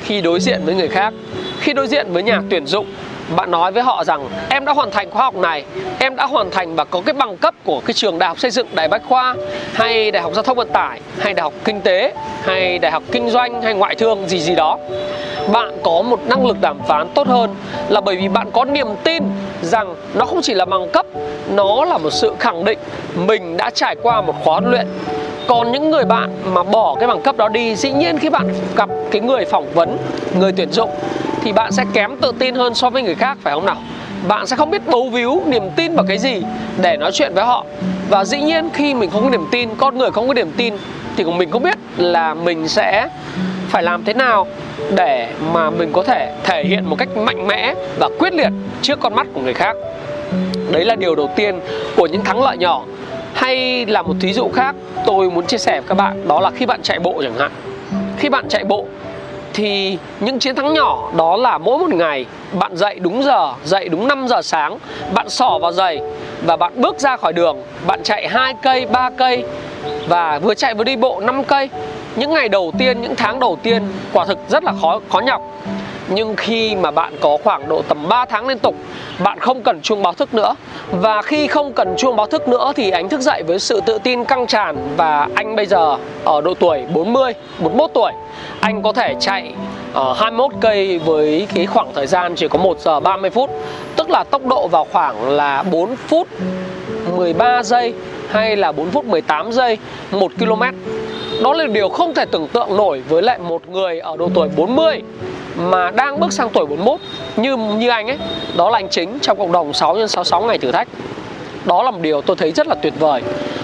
khi 0.04 0.20
đối 0.20 0.40
diện 0.40 0.60
với 0.64 0.74
người 0.74 0.88
khác. 0.88 1.14
Khi 1.60 1.72
đối 1.72 1.86
diện 1.86 2.06
với 2.12 2.22
nhà 2.22 2.42
tuyển 2.50 2.66
dụng, 2.66 2.86
bạn 3.36 3.50
nói 3.50 3.72
với 3.72 3.82
họ 3.82 4.04
rằng, 4.04 4.28
em 4.48 4.64
đã 4.64 4.72
hoàn 4.72 4.90
thành 4.90 5.10
khóa 5.10 5.22
học 5.22 5.34
này, 5.34 5.64
em 5.98 6.16
đã 6.16 6.26
hoàn 6.26 6.50
thành 6.50 6.76
và 6.76 6.84
có 6.84 7.02
cái 7.06 7.12
bằng 7.12 7.36
cấp 7.36 7.54
của 7.64 7.80
cái 7.80 7.94
trường 7.94 8.18
đại 8.18 8.28
học 8.28 8.40
xây 8.40 8.50
dựng 8.50 8.66
đại 8.74 8.88
bách 8.88 9.02
khoa, 9.08 9.34
hay 9.72 10.10
đại 10.10 10.22
học 10.22 10.32
giao 10.34 10.42
thông 10.42 10.56
vận 10.56 10.68
tải, 10.72 11.00
hay 11.18 11.34
đại 11.34 11.42
học 11.42 11.52
kinh 11.64 11.80
tế, 11.80 12.12
hay 12.42 12.78
đại 12.78 12.92
học 12.92 13.02
kinh 13.12 13.30
doanh, 13.30 13.62
hay 13.62 13.74
ngoại 13.74 13.94
thương, 13.94 14.28
gì 14.28 14.38
gì 14.38 14.54
đó. 14.54 14.78
Bạn 15.52 15.78
có 15.82 16.02
một 16.02 16.20
năng 16.26 16.46
lực 16.46 16.60
đàm 16.60 16.78
phán 16.88 17.08
tốt 17.14 17.26
hơn 17.26 17.54
là 17.88 18.00
bởi 18.00 18.16
vì 18.16 18.28
bạn 18.28 18.50
có 18.52 18.64
niềm 18.64 18.88
tin 19.04 19.22
rằng 19.62 19.94
nó 20.14 20.24
không 20.24 20.42
chỉ 20.42 20.54
là 20.54 20.64
bằng 20.64 20.90
cấp, 20.90 21.06
nó 21.54 21.84
là 21.84 21.98
một 21.98 22.10
sự 22.10 22.32
khẳng 22.38 22.64
định 22.64 22.78
mình 23.16 23.56
đã 23.56 23.70
trải 23.70 23.96
qua 24.02 24.20
một 24.20 24.34
khóa 24.44 24.60
luyện 24.60 24.86
còn 25.46 25.72
những 25.72 25.90
người 25.90 26.04
bạn 26.04 26.30
mà 26.52 26.62
bỏ 26.62 26.96
cái 26.98 27.08
bằng 27.08 27.22
cấp 27.22 27.36
đó 27.36 27.48
đi, 27.48 27.76
dĩ 27.76 27.90
nhiên 27.90 28.18
khi 28.18 28.30
bạn 28.30 28.54
gặp 28.76 28.88
cái 29.10 29.20
người 29.20 29.44
phỏng 29.44 29.72
vấn, 29.74 29.98
người 30.38 30.52
tuyển 30.52 30.72
dụng, 30.72 30.90
thì 31.42 31.52
bạn 31.52 31.72
sẽ 31.72 31.84
kém 31.92 32.16
tự 32.16 32.32
tin 32.38 32.54
hơn 32.54 32.74
so 32.74 32.90
với 32.90 33.02
người 33.02 33.14
khác, 33.14 33.38
phải 33.42 33.54
không 33.54 33.66
nào? 33.66 33.76
Bạn 34.28 34.46
sẽ 34.46 34.56
không 34.56 34.70
biết 34.70 34.86
bấu 34.86 35.08
víu 35.08 35.42
niềm 35.46 35.70
tin 35.76 35.94
vào 35.94 36.04
cái 36.08 36.18
gì 36.18 36.42
để 36.82 36.96
nói 36.96 37.10
chuyện 37.12 37.34
với 37.34 37.44
họ. 37.44 37.64
Và 38.10 38.24
dĩ 38.24 38.40
nhiên 38.40 38.70
khi 38.72 38.94
mình 38.94 39.10
không 39.10 39.24
có 39.24 39.30
niềm 39.30 39.46
tin, 39.50 39.68
con 39.78 39.98
người 39.98 40.10
không 40.10 40.28
có 40.28 40.34
niềm 40.34 40.52
tin, 40.56 40.74
thì 41.16 41.24
mình 41.24 41.50
không 41.50 41.62
biết 41.62 41.78
là 41.96 42.34
mình 42.34 42.68
sẽ 42.68 43.08
phải 43.68 43.82
làm 43.82 44.04
thế 44.04 44.14
nào 44.14 44.46
để 44.94 45.28
mà 45.52 45.70
mình 45.70 45.92
có 45.92 46.02
thể 46.02 46.32
thể 46.44 46.64
hiện 46.64 46.84
một 46.84 46.96
cách 46.98 47.08
mạnh 47.16 47.46
mẽ 47.46 47.74
và 47.98 48.08
quyết 48.18 48.34
liệt 48.34 48.50
trước 48.82 49.00
con 49.00 49.14
mắt 49.14 49.26
của 49.34 49.40
người 49.40 49.54
khác. 49.54 49.76
Đấy 50.70 50.84
là 50.84 50.94
điều 50.94 51.14
đầu 51.14 51.30
tiên 51.36 51.60
của 51.96 52.06
những 52.06 52.24
thắng 52.24 52.44
lợi 52.44 52.56
nhỏ 52.56 52.82
hay 53.34 53.86
là 53.86 54.02
một 54.02 54.14
thí 54.20 54.32
dụ 54.32 54.48
khác 54.54 54.74
tôi 55.06 55.30
muốn 55.30 55.46
chia 55.46 55.58
sẻ 55.58 55.80
với 55.80 55.88
các 55.88 55.94
bạn 55.94 56.28
đó 56.28 56.40
là 56.40 56.50
khi 56.50 56.66
bạn 56.66 56.80
chạy 56.82 56.98
bộ 56.98 57.22
chẳng 57.22 57.38
hạn. 57.38 57.50
Khi 58.18 58.28
bạn 58.28 58.48
chạy 58.48 58.64
bộ 58.64 58.86
thì 59.54 59.98
những 60.20 60.38
chiến 60.38 60.54
thắng 60.54 60.74
nhỏ 60.74 61.10
đó 61.16 61.36
là 61.36 61.58
mỗi 61.58 61.78
một 61.78 61.94
ngày 61.94 62.26
bạn 62.52 62.76
dậy 62.76 62.98
đúng 62.98 63.22
giờ, 63.22 63.54
dậy 63.64 63.88
đúng 63.88 64.08
5 64.08 64.28
giờ 64.28 64.42
sáng, 64.42 64.78
bạn 65.14 65.28
xỏ 65.28 65.58
vào 65.58 65.72
giày 65.72 66.00
và 66.46 66.56
bạn 66.56 66.72
bước 66.76 67.00
ra 67.00 67.16
khỏi 67.16 67.32
đường, 67.32 67.56
bạn 67.86 68.02
chạy 68.02 68.28
2 68.28 68.54
cây, 68.62 68.86
3 68.86 69.10
cây 69.10 69.44
và 70.08 70.38
vừa 70.38 70.54
chạy 70.54 70.74
vừa 70.74 70.84
đi 70.84 70.96
bộ 70.96 71.20
5 71.20 71.44
cây. 71.44 71.68
Những 72.16 72.30
ngày 72.30 72.48
đầu 72.48 72.72
tiên, 72.78 73.00
những 73.00 73.16
tháng 73.16 73.40
đầu 73.40 73.58
tiên 73.62 73.82
quả 74.12 74.24
thực 74.24 74.38
rất 74.48 74.64
là 74.64 74.72
khó 74.80 75.00
khó 75.08 75.20
nhọc 75.20 75.42
nhưng 76.14 76.36
khi 76.36 76.76
mà 76.76 76.90
bạn 76.90 77.14
có 77.20 77.38
khoảng 77.44 77.68
độ 77.68 77.82
tầm 77.88 78.08
3 78.08 78.24
tháng 78.24 78.46
liên 78.46 78.58
tục, 78.58 78.74
bạn 79.24 79.38
không 79.38 79.62
cần 79.62 79.80
chuông 79.82 80.02
báo 80.02 80.12
thức 80.12 80.34
nữa. 80.34 80.54
Và 80.90 81.22
khi 81.22 81.46
không 81.46 81.72
cần 81.72 81.94
chuông 81.96 82.16
báo 82.16 82.26
thức 82.26 82.48
nữa 82.48 82.72
thì 82.76 82.90
anh 82.90 83.08
thức 83.08 83.20
dậy 83.20 83.42
với 83.46 83.58
sự 83.58 83.80
tự 83.86 83.98
tin 83.98 84.24
căng 84.24 84.46
tràn. 84.46 84.76
Và 84.96 85.28
anh 85.34 85.56
bây 85.56 85.66
giờ 85.66 85.96
ở 86.24 86.40
độ 86.40 86.54
tuổi 86.54 86.82
40 86.94 87.32
41 87.58 87.90
tuổi. 87.94 88.12
Anh 88.60 88.82
có 88.82 88.92
thể 88.92 89.14
chạy 89.20 89.54
ờ, 89.92 90.04
ở 90.04 90.12
21 90.12 90.52
cây 90.60 90.98
với 90.98 91.46
cái 91.54 91.66
khoảng 91.66 91.88
thời 91.94 92.06
gian 92.06 92.34
chỉ 92.34 92.48
có 92.48 92.58
1 92.58 92.80
giờ 92.80 93.00
30 93.00 93.30
phút. 93.30 93.50
Tức 93.96 94.10
là 94.10 94.24
tốc 94.24 94.46
độ 94.46 94.68
vào 94.68 94.86
khoảng 94.92 95.30
là 95.30 95.62
4 95.62 95.96
phút 95.96 96.28
13 97.16 97.62
giây 97.62 97.94
hay 98.28 98.56
là 98.56 98.72
4 98.72 98.90
phút 98.90 99.04
18 99.04 99.52
giây 99.52 99.78
1 100.10 100.32
km 100.38 100.62
đó 101.42 101.52
là 101.52 101.66
điều 101.66 101.88
không 101.88 102.14
thể 102.14 102.24
tưởng 102.24 102.48
tượng 102.48 102.76
nổi 102.76 103.02
với 103.08 103.22
lại 103.22 103.38
một 103.38 103.68
người 103.68 104.00
ở 104.00 104.16
độ 104.16 104.28
tuổi 104.34 104.48
40 104.56 105.02
mà 105.56 105.90
đang 105.90 106.20
bước 106.20 106.32
sang 106.32 106.48
tuổi 106.48 106.66
41 106.66 107.00
như 107.36 107.56
như 107.56 107.88
anh 107.88 108.06
ấy, 108.06 108.18
đó 108.56 108.70
là 108.70 108.78
anh 108.78 108.88
chính 108.88 109.18
trong 109.22 109.38
cộng 109.38 109.52
đồng 109.52 109.72
6 109.72 109.94
x 109.94 109.98
66 109.98 110.42
ngày 110.42 110.58
thử 110.58 110.72
thách. 110.72 110.88
Đó 111.64 111.82
là 111.82 111.90
một 111.90 111.98
điều 112.00 112.22
tôi 112.22 112.36
thấy 112.36 112.52
rất 112.52 112.66
là 112.66 112.74
tuyệt 112.74 112.92
vời. 112.98 113.22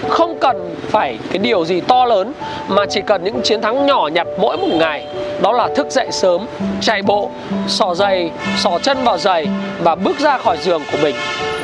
Không 0.09 0.37
cần 0.41 0.75
phải 0.89 1.17
cái 1.29 1.37
điều 1.37 1.65
gì 1.65 1.81
to 1.81 2.05
lớn, 2.05 2.33
mà 2.67 2.85
chỉ 2.85 3.01
cần 3.01 3.23
những 3.23 3.41
chiến 3.41 3.61
thắng 3.61 3.85
nhỏ 3.85 4.09
nhặt 4.13 4.27
mỗi 4.39 4.57
một 4.57 4.67
ngày. 4.71 5.07
Đó 5.41 5.51
là 5.51 5.67
thức 5.75 5.87
dậy 5.91 6.07
sớm, 6.11 6.45
chạy 6.81 7.01
bộ, 7.01 7.29
sò 7.67 7.95
giày, 7.95 8.31
sò 8.57 8.79
chân 8.83 8.97
vào 9.03 9.17
giày 9.17 9.47
và 9.83 9.95
bước 9.95 10.19
ra 10.19 10.37
khỏi 10.37 10.57
giường 10.57 10.81
của 10.91 10.97
mình. 11.03 11.15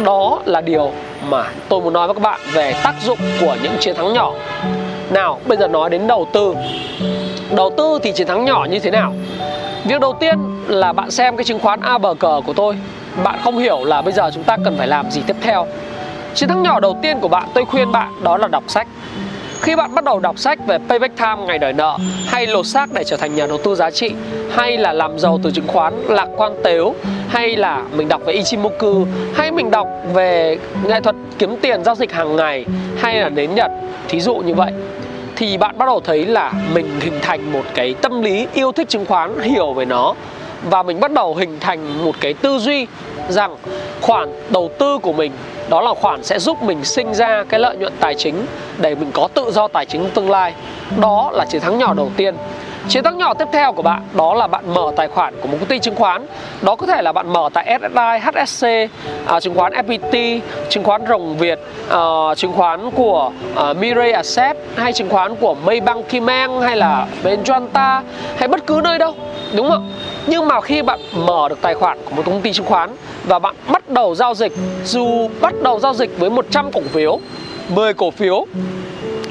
Đó 0.04 0.40
là 0.46 0.62
điều 0.62 0.92
mà 1.30 1.44
tôi 1.70 1.82
muốn 1.82 1.94
nói 1.94 2.08
với 2.08 2.14
các 2.14 2.22
bạn 2.22 2.40
về 2.54 2.74
tác 2.84 2.94
dụng 3.06 3.20
của 3.42 3.56
những 3.64 3.74
chiến 3.80 3.96
thắng 3.96 4.14
nhỏ. 4.14 4.34
Nào, 5.10 5.40
bây 5.46 5.58
giờ 5.58 5.68
nói 5.68 5.90
đến 5.90 6.08
đầu 6.08 6.28
tư. 6.34 6.56
Đầu 7.52 7.74
tư 7.78 8.00
thì 8.04 8.12
chiến 8.12 8.28
thắng 8.28 8.46
nhỏ 8.46 8.66
như 8.70 8.80
thế 8.80 8.92
nào? 8.92 9.14
Việc 9.86 10.00
đầu 10.00 10.14
tiên 10.20 10.40
là 10.68 10.94
bạn 10.94 11.12
xem 11.12 11.38
cái 11.38 11.44
chứng 11.44 11.60
khoán 11.60 11.80
a 11.82 11.98
bờ 11.98 12.14
cờ 12.14 12.42
của 12.46 12.54
tôi. 12.54 12.76
Bạn 13.24 13.40
không 13.44 13.58
hiểu 13.58 13.84
là 13.84 14.02
bây 14.02 14.14
giờ 14.14 14.32
chúng 14.34 14.44
ta 14.44 14.58
cần 14.66 14.78
phải 14.78 14.88
làm 14.88 15.12
gì 15.12 15.22
tiếp 15.28 15.36
theo. 15.42 15.68
Chiến 16.34 16.50
thắng 16.50 16.64
nhỏ 16.64 16.80
đầu 16.80 16.98
tiên 17.02 17.20
của 17.20 17.28
bạn, 17.28 17.48
tôi 17.54 17.66
khuyên 17.66 17.92
bạn, 17.92 18.12
đó 18.24 18.38
là 18.38 18.48
đọc 18.48 18.64
sách. 18.68 18.88
Khi 19.62 19.76
bạn 19.76 19.96
bắt 19.96 20.04
đầu 20.04 20.20
đọc 20.20 20.40
sách 20.40 20.60
về 20.68 20.78
payback 20.90 21.18
time, 21.18 21.36
ngày 21.48 21.60
đòi 21.60 21.74
nợ, 21.74 21.98
hay 22.28 22.48
lột 22.48 22.68
xác 22.68 22.94
để 22.94 23.04
trở 23.04 23.18
thành 23.18 23.36
nhà 23.36 23.48
đầu 23.48 23.58
tư 23.58 23.76
giá 23.76 23.92
trị, 23.92 24.12
hay 24.56 24.78
là 24.78 24.94
làm 24.94 25.20
giàu 25.20 25.40
từ 25.44 25.52
chứng 25.52 25.68
khoán 25.68 25.94
lạc 26.08 26.28
quan 26.38 26.52
tếu, 26.64 26.96
hay 27.28 27.56
là 27.56 27.82
mình 27.96 28.08
đọc 28.08 28.22
về 28.26 28.34
Ichimoku, 28.34 29.06
hay 29.36 29.52
mình 29.52 29.72
đọc 29.72 29.88
về 30.14 30.58
nghệ 30.84 31.02
thuật 31.02 31.16
kiếm 31.40 31.56
tiền 31.62 31.84
giao 31.84 31.96
dịch 31.96 32.12
hàng 32.12 32.36
ngày, 32.36 32.66
hay 32.98 33.16
là 33.16 33.30
đến 33.30 33.56
nhật. 33.56 33.72
Thí 34.08 34.20
dụ 34.20 34.36
như 34.36 34.54
vậy 34.54 34.72
thì 35.36 35.58
bạn 35.58 35.78
bắt 35.78 35.86
đầu 35.86 36.00
thấy 36.00 36.26
là 36.26 36.54
mình 36.74 37.00
hình 37.00 37.20
thành 37.22 37.52
một 37.54 37.64
cái 37.74 37.96
tâm 38.02 38.22
lý 38.22 38.48
yêu 38.54 38.72
thích 38.72 38.90
chứng 38.90 39.06
khoán, 39.06 39.40
hiểu 39.40 39.74
về 39.74 39.86
nó. 39.86 40.14
Và 40.64 40.84
mình 40.84 41.00
bắt 41.00 41.12
đầu 41.12 41.36
hình 41.36 41.60
thành 41.60 42.04
một 42.04 42.16
cái 42.22 42.34
tư 42.34 42.60
duy 42.60 42.88
rằng 43.30 43.56
khoản 44.02 44.30
đầu 44.50 44.70
tư 44.80 44.98
của 44.98 45.14
mình, 45.14 45.32
đó 45.70 45.82
là 45.82 45.94
khoản 45.94 46.24
sẽ 46.24 46.40
giúp 46.40 46.64
mình 46.64 46.84
sinh 46.84 47.14
ra 47.14 47.44
cái 47.50 47.60
lợi 47.60 47.78
nhuận 47.78 47.94
tài 48.00 48.16
chính 48.16 48.46
để 48.78 48.96
mình 48.96 49.12
có 49.14 49.28
tự 49.34 49.52
do 49.52 49.68
tài 49.68 49.86
chính 49.86 50.10
tương 50.14 50.30
lai. 50.30 50.54
Đó 51.02 51.30
là 51.34 51.46
chiến 51.46 51.62
thắng 51.62 51.78
nhỏ 51.78 51.94
đầu 51.94 52.10
tiên. 52.18 52.36
Chiến 52.90 53.04
thắng 53.04 53.18
nhỏ 53.18 53.34
tiếp 53.34 53.48
theo 53.52 53.74
của 53.74 53.82
bạn 53.82 54.02
đó 54.14 54.34
là 54.34 54.48
bạn 54.48 54.74
mở 54.74 54.92
tài 54.96 55.08
khoản 55.08 55.34
của 55.42 55.48
một 55.48 55.58
công 55.60 55.70
ty 55.70 55.80
chứng 55.80 55.96
khoán. 55.96 56.26
Đó 56.62 56.76
có 56.76 56.88
thể 56.88 57.02
là 57.02 57.12
bạn 57.12 57.34
mở 57.34 57.50
tại 57.54 57.80
SSI, 57.80 58.20
HSC, 58.20 58.66
à, 59.26 59.40
chứng 59.40 59.56
khoán 59.56 59.74
FPT, 59.74 60.40
chứng 60.70 60.84
khoán 60.84 61.02
Rồng 61.10 61.38
Việt, 61.38 61.60
à, 61.90 62.36
chứng 62.38 62.54
khoán 62.54 62.92
của 62.92 63.32
à, 63.56 63.74
Mirai 63.74 64.12
Asset 64.12 64.58
hay 64.76 64.94
chứng 64.94 65.10
khoán 65.10 65.36
của 65.36 65.56
Maybank 65.66 66.10
Kimeng 66.10 66.62
hay 66.62 66.78
là 66.78 67.08
bên 67.24 67.44
Joanta 67.44 68.02
hay 68.38 68.48
bất 68.48 68.68
cứ 68.68 68.82
nơi 68.84 69.00
đâu 69.00 69.16
Đúng 69.56 69.70
không? 69.70 69.92
Nhưng 70.28 70.48
mà 70.48 70.62
khi 70.62 70.82
bạn 70.82 71.00
mở 71.14 71.50
được 71.50 71.62
tài 71.62 71.76
khoản 71.76 71.98
của 72.06 72.16
một 72.16 72.24
công 72.26 72.42
ty 72.42 72.54
chứng 72.54 72.66
khoán 72.66 72.90
và 73.28 73.40
bạn 73.40 73.56
bắt 73.72 73.90
đầu 73.90 74.16
giao 74.16 74.34
dịch 74.36 74.52
dù 74.84 75.30
bắt 75.42 75.54
đầu 75.62 75.80
giao 75.80 75.94
dịch 75.94 76.20
với 76.20 76.30
100 76.30 76.72
cổ 76.72 76.82
phiếu 76.82 77.20
10 77.70 77.94
cổ 77.94 78.12
phiếu 78.12 78.46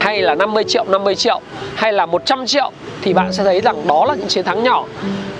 hay 0.04 0.22
là 0.22 0.34
50 0.34 0.64
triệu 0.64 0.84
50 0.84 1.14
triệu, 1.14 1.40
hay 1.74 1.92
là 1.92 2.06
100 2.06 2.46
triệu, 2.46 2.70
thì 3.02 3.12
bạn 3.12 3.32
sẽ 3.32 3.44
thấy 3.44 3.60
rằng 3.60 3.88
đó 3.88 4.04
là 4.04 4.14
những 4.14 4.28
chiến 4.28 4.44
thắng 4.44 4.62
nhỏ. 4.62 4.84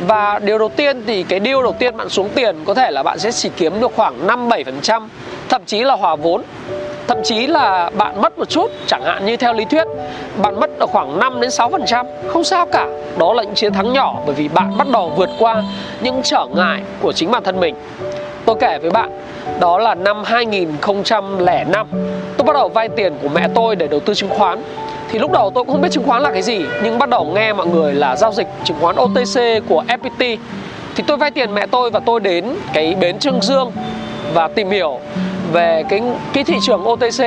Và 0.06 0.38
điều 0.38 0.58
đầu 0.58 0.68
tiên 0.68 1.02
thì 1.06 1.22
cái 1.22 1.40
điều 1.40 1.62
đầu 1.62 1.74
tiên 1.78 1.96
bạn 1.96 2.08
xuống 2.08 2.28
tiền 2.34 2.56
có 2.64 2.74
thể 2.74 2.90
là 2.90 3.02
bạn 3.02 3.18
sẽ 3.18 3.32
chỉ 3.32 3.50
kiếm 3.56 3.80
được 3.80 3.92
khoảng 3.96 4.26
5 4.26 4.48
7% 4.48 5.08
thậm 5.48 5.62
chí 5.66 5.84
là 5.84 5.94
hòa 5.94 6.16
vốn 6.16 6.42
thậm 7.08 7.18
chí 7.24 7.46
là 7.46 7.90
bạn 7.96 8.22
mất 8.22 8.38
một 8.38 8.48
chút, 8.48 8.70
chẳng 8.86 9.02
hạn 9.04 9.26
như 9.26 9.36
theo 9.36 9.52
lý 9.52 9.64
thuyết, 9.64 9.86
bạn 10.42 10.60
mất 10.60 10.70
ở 10.78 10.86
khoảng 10.86 11.18
5 11.18 11.40
đến 11.40 11.50
6% 11.50 12.06
không 12.28 12.44
sao 12.44 12.66
cả, 12.66 12.86
đó 13.18 13.32
là 13.32 13.42
những 13.42 13.54
chiến 13.54 13.72
thắng 13.72 13.92
nhỏ 13.92 14.14
bởi 14.26 14.34
vì 14.34 14.48
bạn 14.48 14.78
bắt 14.78 14.86
đầu 14.92 15.12
vượt 15.16 15.30
qua 15.38 15.62
những 16.02 16.20
trở 16.22 16.46
ngại 16.54 16.82
của 17.00 17.12
chính 17.12 17.30
bản 17.30 17.42
thân 17.44 17.60
mình. 17.60 17.74
Tôi 18.44 18.56
kể 18.60 18.78
với 18.78 18.90
bạn, 18.90 19.10
đó 19.60 19.78
là 19.78 19.94
năm 19.94 20.24
2005 20.24 21.86
tôi 22.36 22.44
bắt 22.44 22.52
đầu 22.52 22.68
vay 22.68 22.88
tiền 22.88 23.12
của 23.22 23.28
mẹ 23.28 23.48
tôi 23.54 23.76
để 23.76 23.86
đầu 23.86 24.00
tư 24.00 24.14
chứng 24.14 24.30
khoán. 24.30 24.62
Thì 25.10 25.18
lúc 25.18 25.32
đầu 25.32 25.50
tôi 25.54 25.64
cũng 25.64 25.72
không 25.72 25.82
biết 25.82 25.92
chứng 25.92 26.04
khoán 26.04 26.22
là 26.22 26.30
cái 26.30 26.42
gì, 26.42 26.60
nhưng 26.82 26.98
bắt 26.98 27.08
đầu 27.08 27.24
nghe 27.34 27.52
mọi 27.52 27.66
người 27.66 27.92
là 27.92 28.16
giao 28.16 28.32
dịch 28.32 28.46
chứng 28.64 28.76
khoán 28.80 28.96
OTC 28.96 29.68
của 29.68 29.84
FPT 29.88 30.36
thì 30.94 31.04
tôi 31.06 31.16
vay 31.16 31.30
tiền 31.30 31.54
mẹ 31.54 31.66
tôi 31.66 31.90
và 31.90 32.00
tôi 32.00 32.20
đến 32.20 32.44
cái 32.72 32.94
bến 33.00 33.18
Trương 33.18 33.42
Dương 33.42 33.72
và 34.34 34.48
tìm 34.48 34.70
hiểu 34.70 35.00
về 35.54 35.84
cái 35.88 36.02
cái 36.32 36.44
thị 36.44 36.54
trường 36.62 36.88
OTC 36.88 37.24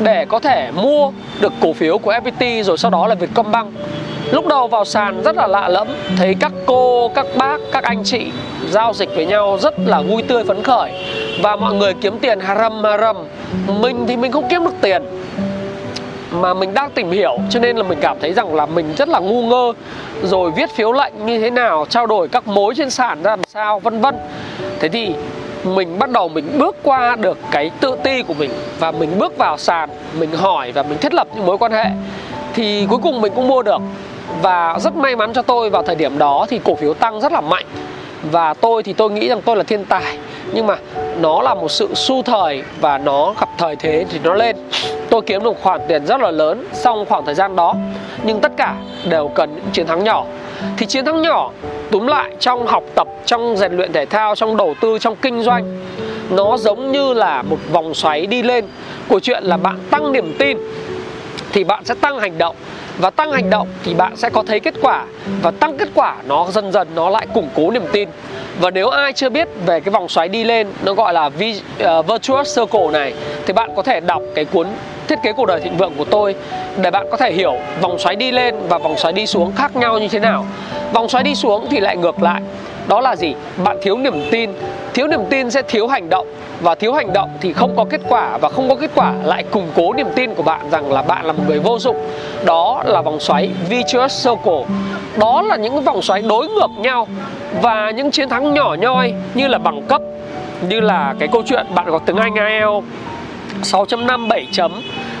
để 0.00 0.24
có 0.24 0.40
thể 0.40 0.70
mua 0.74 1.10
được 1.40 1.52
cổ 1.60 1.72
phiếu 1.72 1.98
của 1.98 2.12
FPT 2.12 2.62
rồi 2.62 2.78
sau 2.78 2.90
đó 2.90 3.06
là 3.06 3.14
Vietcombank. 3.14 3.68
Lúc 4.32 4.46
đầu 4.46 4.68
vào 4.68 4.84
sàn 4.84 5.22
rất 5.22 5.36
là 5.36 5.46
lạ 5.46 5.68
lẫm, 5.68 5.88
thấy 6.16 6.34
các 6.40 6.52
cô, 6.66 7.08
các 7.14 7.26
bác, 7.36 7.60
các 7.72 7.84
anh 7.84 8.04
chị 8.04 8.26
giao 8.70 8.92
dịch 8.92 9.08
với 9.16 9.26
nhau 9.26 9.58
rất 9.60 9.74
là 9.78 10.02
vui 10.02 10.22
tươi 10.22 10.44
phấn 10.44 10.62
khởi 10.62 10.90
và 11.42 11.56
mọi 11.56 11.74
người 11.74 11.94
kiếm 11.94 12.18
tiền 12.18 12.40
haram 12.40 12.84
haram. 12.84 13.16
Mình 13.80 14.04
thì 14.08 14.16
mình 14.16 14.32
không 14.32 14.48
kiếm 14.48 14.64
được 14.64 14.74
tiền 14.80 15.02
mà 16.30 16.54
mình 16.54 16.74
đang 16.74 16.90
tìm 16.90 17.10
hiểu 17.10 17.38
cho 17.50 17.60
nên 17.60 17.76
là 17.76 17.82
mình 17.82 17.98
cảm 18.00 18.16
thấy 18.20 18.32
rằng 18.32 18.54
là 18.54 18.66
mình 18.66 18.94
rất 18.96 19.08
là 19.08 19.18
ngu 19.18 19.42
ngơ 19.42 19.72
rồi 20.22 20.50
viết 20.50 20.70
phiếu 20.70 20.92
lệnh 20.92 21.26
như 21.26 21.40
thế 21.40 21.50
nào 21.50 21.86
trao 21.88 22.06
đổi 22.06 22.28
các 22.28 22.48
mối 22.48 22.74
trên 22.76 22.90
sàn 22.90 23.22
ra 23.22 23.30
làm 23.30 23.44
sao 23.48 23.80
vân 23.80 24.00
vân 24.00 24.14
thế 24.80 24.88
thì 24.88 25.14
mình 25.74 25.98
bắt 25.98 26.10
đầu 26.10 26.28
mình 26.28 26.58
bước 26.58 26.76
qua 26.82 27.16
được 27.16 27.38
cái 27.50 27.70
tự 27.80 27.96
ti 28.02 28.22
của 28.22 28.34
mình 28.34 28.50
và 28.78 28.90
mình 28.90 29.18
bước 29.18 29.36
vào 29.36 29.58
sàn, 29.58 29.88
mình 30.18 30.32
hỏi 30.32 30.72
và 30.72 30.82
mình 30.82 30.98
thiết 30.98 31.14
lập 31.14 31.28
những 31.34 31.46
mối 31.46 31.58
quan 31.58 31.72
hệ 31.72 31.84
thì 32.54 32.86
cuối 32.90 32.98
cùng 33.02 33.20
mình 33.20 33.32
cũng 33.36 33.48
mua 33.48 33.62
được. 33.62 33.80
Và 34.42 34.78
rất 34.80 34.96
may 34.96 35.16
mắn 35.16 35.32
cho 35.32 35.42
tôi 35.42 35.70
vào 35.70 35.82
thời 35.82 35.94
điểm 35.94 36.18
đó 36.18 36.46
thì 36.48 36.60
cổ 36.64 36.74
phiếu 36.74 36.94
tăng 36.94 37.20
rất 37.20 37.32
là 37.32 37.40
mạnh 37.40 37.66
và 38.30 38.54
tôi 38.54 38.82
thì 38.82 38.92
tôi 38.92 39.10
nghĩ 39.10 39.28
rằng 39.28 39.42
tôi 39.42 39.56
là 39.56 39.62
thiên 39.62 39.84
tài. 39.84 40.18
Nhưng 40.52 40.66
mà 40.66 40.76
nó 41.20 41.42
là 41.42 41.54
một 41.54 41.70
sự 41.70 41.94
su 41.94 42.22
thời 42.22 42.62
và 42.80 42.98
nó 42.98 43.34
gặp 43.40 43.48
thời 43.58 43.76
thế 43.76 44.04
thì 44.10 44.18
nó 44.24 44.34
lên. 44.34 44.56
Tôi 45.10 45.22
kiếm 45.22 45.44
được 45.44 45.56
khoản 45.62 45.80
tiền 45.88 46.06
rất 46.06 46.20
là 46.20 46.30
lớn 46.30 46.66
trong 46.84 47.06
khoảng 47.06 47.24
thời 47.24 47.34
gian 47.34 47.56
đó. 47.56 47.74
Nhưng 48.22 48.40
tất 48.40 48.52
cả 48.56 48.74
đều 49.08 49.28
cần 49.28 49.54
những 49.54 49.64
chiến 49.72 49.86
thắng 49.86 50.04
nhỏ 50.04 50.24
thì 50.76 50.86
chiến 50.86 51.04
thắng 51.04 51.22
nhỏ 51.22 51.50
túm 51.90 52.06
lại 52.06 52.30
trong 52.40 52.66
học 52.66 52.84
tập, 52.94 53.08
trong 53.26 53.56
rèn 53.56 53.72
luyện 53.72 53.92
thể 53.92 54.06
thao, 54.06 54.34
trong 54.34 54.56
đầu 54.56 54.74
tư, 54.80 54.98
trong 54.98 55.16
kinh 55.16 55.42
doanh. 55.42 55.78
Nó 56.30 56.56
giống 56.56 56.92
như 56.92 57.12
là 57.12 57.42
một 57.42 57.58
vòng 57.72 57.94
xoáy 57.94 58.26
đi 58.26 58.42
lên. 58.42 58.64
Của 59.08 59.20
chuyện 59.20 59.44
là 59.44 59.56
bạn 59.56 59.78
tăng 59.90 60.12
niềm 60.12 60.34
tin 60.38 60.58
thì 61.52 61.64
bạn 61.64 61.84
sẽ 61.84 61.94
tăng 62.00 62.18
hành 62.18 62.38
động. 62.38 62.56
Và 62.98 63.10
tăng 63.10 63.32
hành 63.32 63.50
động 63.50 63.68
thì 63.84 63.94
bạn 63.94 64.16
sẽ 64.16 64.30
có 64.30 64.42
thấy 64.46 64.60
kết 64.60 64.74
quả. 64.82 65.04
Và 65.42 65.50
tăng 65.50 65.78
kết 65.78 65.88
quả, 65.94 66.16
nó 66.26 66.46
dần 66.50 66.72
dần 66.72 66.88
nó 66.94 67.10
lại 67.10 67.26
củng 67.34 67.48
cố 67.54 67.70
niềm 67.70 67.84
tin. 67.92 68.08
Và 68.60 68.70
nếu 68.70 68.88
ai 68.88 69.12
chưa 69.12 69.28
biết 69.28 69.48
về 69.66 69.80
cái 69.80 69.90
vòng 69.90 70.08
xoáy 70.08 70.28
đi 70.28 70.44
lên, 70.44 70.68
nó 70.84 70.94
gọi 70.94 71.12
là 71.14 71.30
ờ, 71.78 72.02
virtuous 72.02 72.58
circle 72.58 72.88
này, 72.92 73.14
thì 73.46 73.52
bạn 73.52 73.70
có 73.76 73.82
thể 73.82 74.00
đọc 74.00 74.22
cái 74.34 74.44
cuốn 74.44 74.66
thiết 75.08 75.18
kế 75.22 75.32
cuộc 75.32 75.46
đời 75.46 75.60
thịnh 75.60 75.76
vượng 75.76 75.92
của 75.98 76.04
tôi 76.04 76.34
để 76.76 76.90
bạn 76.90 77.06
có 77.10 77.16
thể 77.16 77.32
hiểu 77.32 77.54
vòng 77.80 77.98
xoáy 77.98 78.16
đi 78.16 78.30
lên 78.32 78.54
và 78.68 78.78
vòng 78.78 78.96
xoáy 78.96 79.12
đi 79.12 79.26
xuống 79.26 79.52
khác 79.56 79.76
nhau 79.76 79.98
như 79.98 80.08
thế 80.08 80.20
nào. 80.20 80.44
Vòng 80.92 81.08
xoáy 81.08 81.24
đi 81.24 81.34
xuống 81.34 81.66
thì 81.70 81.80
lại 81.80 81.96
ngược 81.96 82.22
lại. 82.22 82.42
Đó 82.88 83.00
là 83.00 83.16
gì? 83.16 83.34
Bạn 83.64 83.78
thiếu 83.82 83.96
niềm 83.96 84.22
tin. 84.30 84.50
Thiếu 84.94 85.06
niềm 85.06 85.20
tin 85.30 85.50
sẽ 85.50 85.62
thiếu 85.68 85.86
hành 85.86 86.10
động. 86.10 86.26
Và 86.60 86.74
thiếu 86.74 86.92
hành 86.92 87.12
động 87.12 87.30
thì 87.40 87.52
không 87.52 87.76
có 87.76 87.84
kết 87.90 88.00
quả 88.08 88.38
và 88.38 88.48
không 88.48 88.68
có 88.68 88.74
kết 88.74 88.90
quả 88.94 89.12
lại 89.24 89.44
củng 89.50 89.68
cố 89.76 89.92
niềm 89.92 90.06
tin 90.14 90.34
của 90.34 90.42
bạn 90.42 90.60
rằng 90.70 90.92
là 90.92 91.02
bạn 91.02 91.26
là 91.26 91.32
một 91.32 91.42
người 91.48 91.58
vô 91.58 91.78
dụng. 91.78 91.96
Đó 92.44 92.82
là 92.86 93.02
vòng 93.02 93.20
xoáy 93.20 93.50
virtuous 93.68 94.26
circle. 94.26 94.76
Đó 95.16 95.42
là 95.42 95.56
những 95.56 95.84
vòng 95.84 96.02
xoáy 96.02 96.22
đối 96.22 96.48
ngược 96.48 96.70
nhau 96.78 97.06
và 97.62 97.90
những 97.90 98.10
chiến 98.10 98.28
thắng 98.28 98.54
nhỏ 98.54 98.76
nhoi 98.80 99.12
như 99.34 99.48
là 99.48 99.58
bằng 99.58 99.82
cấp, 99.82 100.02
như 100.68 100.80
là 100.80 101.14
cái 101.18 101.28
câu 101.32 101.42
chuyện 101.46 101.66
bạn 101.74 101.86
có 101.90 101.98
tiếng 101.98 102.16
Anh 102.16 102.34
IELTS 102.34 102.84
6.5 103.62 104.28
7 104.28 104.48
chấm 104.52 104.72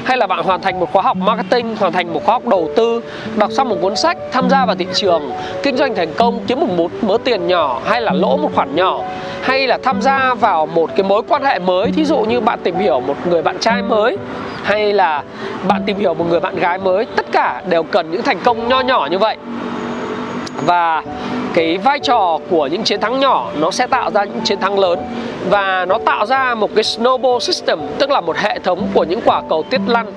hay 0.04 0.16
là 0.16 0.26
bạn 0.26 0.44
hoàn 0.44 0.62
thành 0.62 0.80
một 0.80 0.92
khóa 0.92 1.02
học 1.02 1.16
marketing, 1.16 1.76
hoàn 1.76 1.92
thành 1.92 2.12
một 2.12 2.24
khóa 2.24 2.34
học 2.34 2.46
đầu 2.46 2.70
tư, 2.76 3.00
đọc 3.36 3.50
xong 3.52 3.68
một 3.68 3.76
cuốn 3.80 3.96
sách, 3.96 4.18
tham 4.32 4.50
gia 4.50 4.66
vào 4.66 4.76
thị 4.76 4.86
trường, 4.94 5.32
kinh 5.62 5.76
doanh 5.76 5.94
thành 5.94 6.14
công, 6.16 6.40
kiếm 6.46 6.60
một, 6.60 6.68
một 6.76 6.90
mớ 7.04 7.16
tiền 7.24 7.46
nhỏ 7.46 7.80
hay 7.84 8.00
là 8.00 8.12
lỗ 8.12 8.36
một 8.36 8.50
khoản 8.54 8.74
nhỏ 8.74 9.00
hay 9.42 9.66
là 9.66 9.78
tham 9.82 10.02
gia 10.02 10.34
vào 10.34 10.66
một 10.66 10.90
cái 10.96 11.04
mối 11.08 11.22
quan 11.28 11.44
hệ 11.44 11.58
mới, 11.58 11.92
thí 11.92 12.04
dụ 12.04 12.18
như 12.18 12.40
bạn 12.40 12.58
tìm 12.62 12.76
hiểu 12.76 13.00
một 13.00 13.14
người 13.26 13.42
bạn 13.42 13.58
trai 13.60 13.82
mới 13.82 14.16
hay 14.62 14.92
là 14.92 15.22
bạn 15.68 15.82
tìm 15.86 15.98
hiểu 15.98 16.14
một 16.14 16.24
người 16.30 16.40
bạn 16.40 16.56
gái 16.56 16.78
mới, 16.78 17.04
tất 17.16 17.26
cả 17.32 17.62
đều 17.68 17.82
cần 17.82 18.10
những 18.10 18.22
thành 18.22 18.38
công 18.44 18.68
nho 18.68 18.80
nhỏ 18.80 19.08
như 19.10 19.18
vậy. 19.18 19.36
Và 20.62 21.02
cái 21.54 21.78
vai 21.78 21.98
trò 21.98 22.38
của 22.50 22.66
những 22.66 22.82
chiến 22.82 23.00
thắng 23.00 23.20
nhỏ, 23.20 23.50
nó 23.58 23.70
sẽ 23.70 23.86
tạo 23.86 24.10
ra 24.10 24.24
những 24.24 24.40
chiến 24.44 24.60
thắng 24.60 24.78
lớn. 24.78 24.98
Và 25.50 25.84
nó 25.84 25.98
tạo 25.98 26.26
ra 26.26 26.54
một 26.54 26.70
cái 26.74 26.84
snowball 26.84 27.38
system, 27.38 27.78
tức 27.98 28.10
là 28.10 28.20
một 28.20 28.36
hệ 28.36 28.58
thống 28.58 28.88
của 28.94 29.04
những 29.04 29.20
quả 29.24 29.42
cầu 29.48 29.62
tiết 29.70 29.80
lăn. 29.86 30.12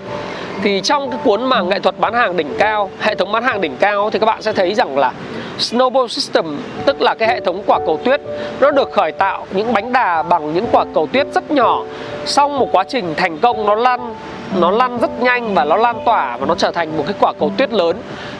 Thì 0.64 0.82
trong 0.82 1.12
cái 1.12 1.20
cuốn 1.24 1.44
mà 1.44 1.62
nghệ 1.62 1.80
thuật 1.80 2.00
bán 2.00 2.14
hàng 2.14 2.38
đỉnh 2.38 2.56
cao, 2.60 2.90
hệ 3.00 3.16
thống 3.16 3.32
bán 3.32 3.44
hàng 3.44 3.62
đỉnh 3.62 3.76
cao, 3.80 4.10
thì 4.10 4.20
các 4.20 4.26
bạn 4.26 4.42
sẽ 4.42 4.54
thấy 4.54 4.74
rằng 4.74 4.98
là 4.98 5.12
snowball 5.60 6.08
system, 6.08 6.46
tức 6.86 7.02
là 7.02 7.16
cái 7.20 7.30
hệ 7.30 7.40
thống 7.40 7.64
quả 7.66 7.80
cầu 7.86 8.00
tuyết, 8.04 8.22
nó 8.60 8.72
được 8.72 8.92
khởi 8.92 9.12
tạo 9.12 9.46
những 9.52 9.74
bánh 9.74 9.94
đà 9.94 10.24
bằng 10.24 10.54
những 10.54 10.66
quả 10.72 10.86
cầu 10.94 11.08
tuyết 11.08 11.28
rất 11.34 11.52
nhỏ. 11.52 11.84
Sau 12.26 12.50
một 12.50 12.70
quá 12.72 12.84
trình 12.84 13.14
thành 13.18 13.38
công, 13.38 13.66
nó 13.66 13.76
lăn 13.76 14.16
nó 14.60 14.72
lăn 14.72 14.98
rất 15.00 15.22
nhanh 15.22 15.54
và 15.56 15.64
nó 15.66 15.76
lan 15.76 15.96
tỏa 16.06 16.38
và 16.38 16.46
nó 16.46 16.56
trở 16.56 16.72
thành 16.72 16.98
một 16.98 17.04
cái 17.08 17.16
quả 17.20 17.34
cầu 17.40 17.52
tuyết 17.58 17.74
lớn. 17.74 17.98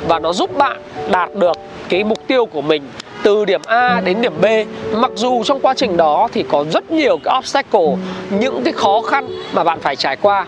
Và 0.08 0.20
nó 0.20 0.34
giúp 0.34 0.58
bạn 0.58 0.78
đạt 1.12 1.36
được 1.36 1.58
cái 1.90 2.04
mục 2.04 2.28
tiêu 2.28 2.46
của 2.46 2.62
mình 2.62 2.84
từ 3.24 3.46
điểm 3.46 3.62
A 3.66 4.02
đến 4.06 4.22
điểm 4.22 4.34
B. 4.42 4.46
Mặc 4.94 5.12
dù 5.16 5.44
trong 5.44 5.60
quá 5.60 5.74
trình 5.74 5.98
đó 5.98 6.28
thì 6.32 6.46
có 6.50 6.66
rất 6.72 6.92
nhiều 6.92 7.18
cái 7.24 7.36
obstacle, 7.38 7.88
những 8.30 8.62
cái 8.64 8.74
khó 8.74 9.02
khăn 9.02 9.28
mà 9.54 9.64
bạn 9.64 9.80
phải 9.80 9.96
trải 9.96 10.16
qua. 10.16 10.46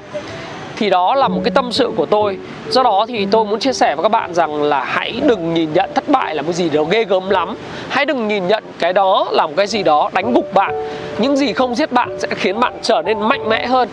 Thì 0.77 0.89
đó 0.89 1.15
là 1.15 1.27
một 1.27 1.41
cái 1.43 1.51
tâm 1.51 1.71
sự 1.71 1.91
của 1.95 2.05
tôi. 2.05 2.37
Do 2.69 2.83
đó 2.83 3.05
thì 3.07 3.27
tôi 3.31 3.45
muốn 3.45 3.59
chia 3.59 3.73
sẻ 3.73 3.95
với 3.95 4.03
các 4.03 4.09
bạn 4.09 4.33
rằng 4.33 4.63
là 4.63 4.83
hãy 4.83 5.21
đừng 5.27 5.53
nhìn 5.53 5.73
nhận 5.73 5.89
thất 5.95 6.09
bại 6.09 6.35
là 6.35 6.41
một 6.41 6.53
gì 6.53 6.69
đó 6.69 6.83
ghê 6.83 7.03
gớm 7.03 7.29
lắm. 7.29 7.55
Hãy 7.89 8.05
đừng 8.05 8.27
nhìn 8.27 8.47
nhận 8.47 8.63
cái 8.79 8.93
đó 8.93 9.27
là 9.31 9.47
một 9.47 9.53
cái 9.57 9.67
gì 9.67 9.83
đó 9.83 10.09
đánh 10.13 10.33
gục 10.33 10.53
bạn. 10.53 10.87
Những 11.17 11.37
gì 11.37 11.53
không 11.53 11.75
giết 11.75 11.91
bạn 11.91 12.19
sẽ 12.19 12.27
khiến 12.31 12.59
bạn 12.59 12.73
trở 12.81 13.01
nên 13.01 13.19
mạnh 13.19 13.49
mẽ 13.49 13.67
hơn. 13.67 13.89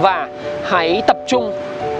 Và 0.00 0.28
hãy 0.64 1.02
tập 1.06 1.16
trung 1.28 1.52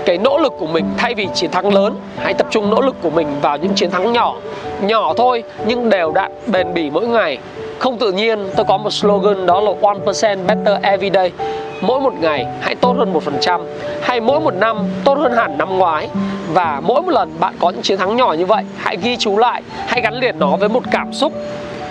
cái 0.07 0.19
nỗ 0.19 0.39
lực 0.39 0.53
của 0.59 0.67
mình 0.67 0.85
thay 0.97 1.15
vì 1.15 1.29
chiến 1.35 1.51
thắng 1.51 1.75
lớn. 1.75 1.97
Hãy 2.17 2.35
tập 2.35 2.47
trung 2.51 2.71
nỗ 2.71 2.81
lực 2.81 2.97
của 3.03 3.11
mình 3.11 3.27
vào 3.43 3.57
những 3.57 3.75
chiến 3.75 3.91
thắng 3.91 4.13
nhỏ 4.13 4.35
nhỏ 4.81 5.15
thôi, 5.17 5.43
nhưng 5.67 5.91
đều 5.91 6.13
đặn, 6.13 6.33
bền 6.47 6.75
bỉ 6.75 6.91
mỗi 6.91 7.07
ngày. 7.07 7.39
Không 7.79 7.99
tự 7.99 8.13
nhiên, 8.13 8.49
tôi 8.57 8.67
có 8.69 8.77
một 8.77 8.91
slogan 8.91 9.47
đó 9.47 9.61
là 9.61 9.73
one 9.83 9.99
percent 10.07 10.41
better 10.47 10.83
every 10.83 11.11
day. 11.15 11.33
Mỗi 11.81 12.01
một 12.01 12.13
ngày, 12.21 12.47
hãy 12.61 12.75
tốt 12.75 12.95
hơn 12.99 13.13
một 13.13 13.23
phần 13.23 13.37
trăm. 13.41 13.61
Hay 14.03 14.21
mỗi 14.21 14.41
một 14.41 14.55
năm, 14.55 14.77
tốt 15.05 15.19
hơn 15.19 15.33
hẳn 15.33 15.59
năm 15.59 15.79
ngoái. 15.79 16.09
Và 16.53 16.81
mỗi 16.85 17.03
một 17.03 17.11
lần 17.11 17.33
bạn 17.41 17.55
có 17.59 17.71
những 17.71 17.83
chiến 17.83 17.99
thắng 17.99 18.17
nhỏ 18.17 18.33
như 18.33 18.47
vậy, 18.47 18.65
hãy 18.77 18.97
ghi 19.03 19.17
chú 19.17 19.39
lại, 19.39 19.63
hãy 19.87 20.01
gắn 20.01 20.15
liền 20.15 20.39
nó 20.39 20.57
với 20.57 20.69
một 20.69 20.83
cảm 20.91 21.13
xúc 21.13 21.33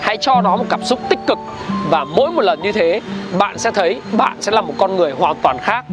hãy 0.06 0.18
cho 0.18 0.42
nó 0.42 0.56
một 0.56 0.66
cảm 0.70 0.84
xúc 0.84 1.00
tích 1.10 1.20
cực. 1.28 1.38
Và 1.90 2.04
mỗi 2.04 2.32
một 2.32 2.42
lần 2.42 2.62
như 2.62 2.72
thế, 2.72 3.02
bạn 3.38 3.58
sẽ 3.58 3.72
thấy 3.72 4.02
bạn 4.12 4.38
sẽ 4.40 4.52
là 4.52 4.62
một 4.62 4.74
con 4.78 4.96
người 4.96 5.12
hoàn 5.12 5.36
toàn 5.42 5.58
khác. 5.60 5.86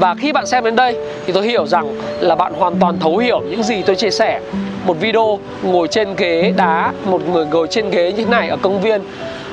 Và 0.00 0.14
khi 0.14 0.32
bạn 0.32 0.46
xem 0.46 0.64
đến 0.64 0.76
đây, 0.76 0.96
thì 1.26 1.32
tôi 1.32 1.46
hiểu 1.46 1.66
rằng 1.66 2.00
là 2.20 2.34
bạn 2.34 2.54
hoàn 2.54 2.76
toàn 2.80 2.98
thấu 3.00 3.16
hiểu 3.16 3.40
những 3.40 3.62
gì 3.62 3.82
tôi 3.82 3.96
chia 3.96 4.10
sẻ. 4.10 4.40
Một 4.86 4.96
video 5.00 5.38
ngồi 5.62 5.88
trên 5.88 6.16
ghế 6.16 6.52
đá, 6.56 6.92
một 7.04 7.28
người 7.28 7.46
ngồi 7.46 7.66
trên 7.70 7.90
ghế 7.90 8.12
như 8.12 8.24
thế 8.24 8.30
này 8.30 8.48
ở 8.48 8.56
công 8.62 8.80
viên, 8.80 9.02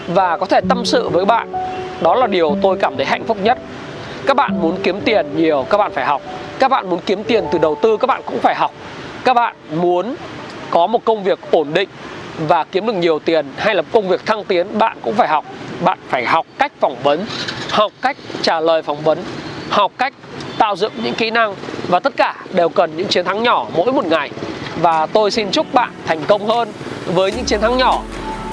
và 0.08 0.38
có 0.38 0.46
thể 0.46 0.62
tâm 0.70 0.86
sự 0.86 1.10
với 1.10 1.26
bạn. 1.26 1.54
Đó 2.02 2.16
là 2.16 2.28
điều 2.28 2.58
tôi 2.62 2.78
cảm 2.78 2.98
thấy 2.98 3.06
hạnh 3.06 3.24
phúc 3.28 3.38
nhất. 3.44 3.58
Các 4.28 4.38
bạn 4.38 4.62
muốn 4.62 4.78
kiếm 4.84 5.02
tiền 5.02 5.26
nhiều, 5.38 5.66
các 5.70 5.78
bạn 5.78 5.92
phải 5.94 6.06
học. 6.06 6.22
Các 6.60 6.72
bạn 6.72 6.90
muốn 6.90 7.00
kiếm 7.06 7.24
tiền 7.24 7.44
từ 7.52 7.60
đầu 7.60 7.76
tư, 7.82 7.98
các 7.98 8.08
bạn 8.08 8.22
cũng 8.26 8.40
phải 8.40 8.56
học. 8.56 8.72
Các 9.26 9.34
bạn 9.34 9.56
muốn 9.82 10.16
có 10.70 10.88
một 10.88 11.06
công 11.06 11.24
việc 11.24 11.40
ổn 11.52 11.68
định 11.74 11.90
và 12.48 12.64
kiếm 12.64 12.88
được 12.88 12.94
nhiều 12.94 13.20
tiền 13.20 13.46
hay 13.58 13.76
là 13.76 13.82
công 13.92 14.10
việc 14.10 14.26
thăng 14.26 14.46
tiến 14.46 14.78
bạn 14.78 14.98
cũng 15.02 15.16
phải 15.16 15.28
học. 15.28 15.46
Bạn 15.84 15.98
phải 16.10 16.26
học 16.26 16.46
cách 16.58 16.72
phỏng 16.80 17.04
vấn 17.04 17.26
học 17.70 17.92
cách 18.02 18.18
trả 18.42 18.60
lời 18.60 18.82
phỏng 18.82 19.04
vấn 19.04 19.24
học 19.70 19.92
cách 19.98 20.14
tạo 20.58 20.76
dựng 20.76 20.92
những 21.04 21.14
kỹ 21.14 21.32
năng. 21.32 21.56
Và 21.88 22.00
tất 22.00 22.14
cả 22.18 22.36
đều 22.54 22.70
cần 22.70 22.98
những 22.98 23.08
chiến 23.08 23.26
thắng 23.26 23.44
nhỏ 23.44 23.66
mỗi 23.76 23.92
một 23.94 24.06
ngày. 24.06 24.32
Và 24.82 25.06
tôi 25.06 25.32
xin 25.32 25.52
chúc 25.52 25.74
bạn 25.74 25.90
thành 26.06 26.22
công 26.28 26.48
hơn 26.48 26.74
với 27.06 27.32
những 27.32 27.46
chiến 27.46 27.62
thắng 27.62 27.78
nhỏ. 27.78 28.02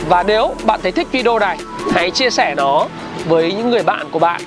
Và 0.08 0.22
nếu 0.22 0.54
bạn 0.64 0.80
thấy 0.82 0.92
thích 0.92 1.08
video 1.12 1.38
này, 1.38 1.58
hãy 1.92 2.10
chia 2.10 2.30
sẻ 2.30 2.54
nó 2.56 2.86
với 3.28 3.52
những 3.52 3.70
người 3.70 3.82
bạn 3.82 4.06
của 4.10 4.18
bạn. 4.18 4.40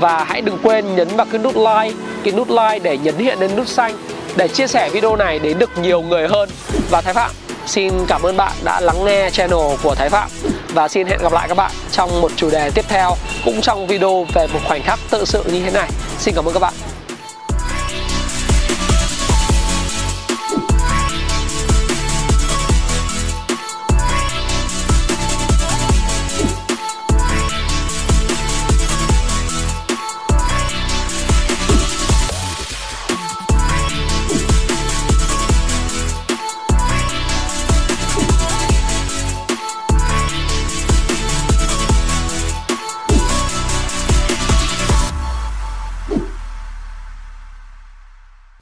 Và 0.00 0.24
hãy 0.24 0.40
đừng 0.40 0.58
quên 0.62 0.96
nhấn 0.96 1.08
vào 1.08 1.26
cái 1.32 1.40
nút 1.40 1.56
like, 1.56 1.96
cái 2.24 2.32
nút 2.36 2.50
like 2.50 2.78
để 2.82 2.98
nhấn 2.98 3.16
hiện 3.16 3.38
lên 3.38 3.50
nút 3.56 3.68
xanh 3.68 3.92
để 4.36 4.48
chia 4.48 4.66
sẻ 4.66 4.90
video 4.90 5.16
này 5.16 5.38
đến 5.38 5.58
được 5.58 5.70
nhiều 5.78 6.02
người 6.02 6.28
hơn. 6.28 6.48
Và 6.90 7.00
Thái 7.00 7.14
Phạm 7.14 7.30
xin 7.66 8.06
cảm 8.08 8.22
ơn 8.22 8.36
bạn 8.36 8.52
đã 8.64 8.80
lắng 8.80 9.04
nghe 9.04 9.30
channel 9.30 9.76
của 9.82 9.94
Thái 9.94 10.08
Phạm 10.08 10.30
và 10.74 10.88
xin 10.88 11.06
hẹn 11.06 11.18
gặp 11.22 11.32
lại 11.32 11.48
các 11.48 11.56
bạn 11.56 11.72
trong 11.92 12.20
một 12.20 12.32
chủ 12.36 12.50
đề 12.50 12.70
tiếp 12.74 12.84
theo 12.88 13.14
cũng 13.44 13.60
trong 13.60 13.86
video 13.86 14.26
về 14.34 14.46
một 14.52 14.60
khoảnh 14.64 14.82
khắc 14.82 14.98
tự 15.10 15.24
sự 15.24 15.44
như 15.46 15.62
thế 15.64 15.70
này. 15.70 15.90
Xin 16.18 16.34
cảm 16.34 16.44
ơn 16.44 16.54
các 16.54 16.60
bạn. 16.60 16.74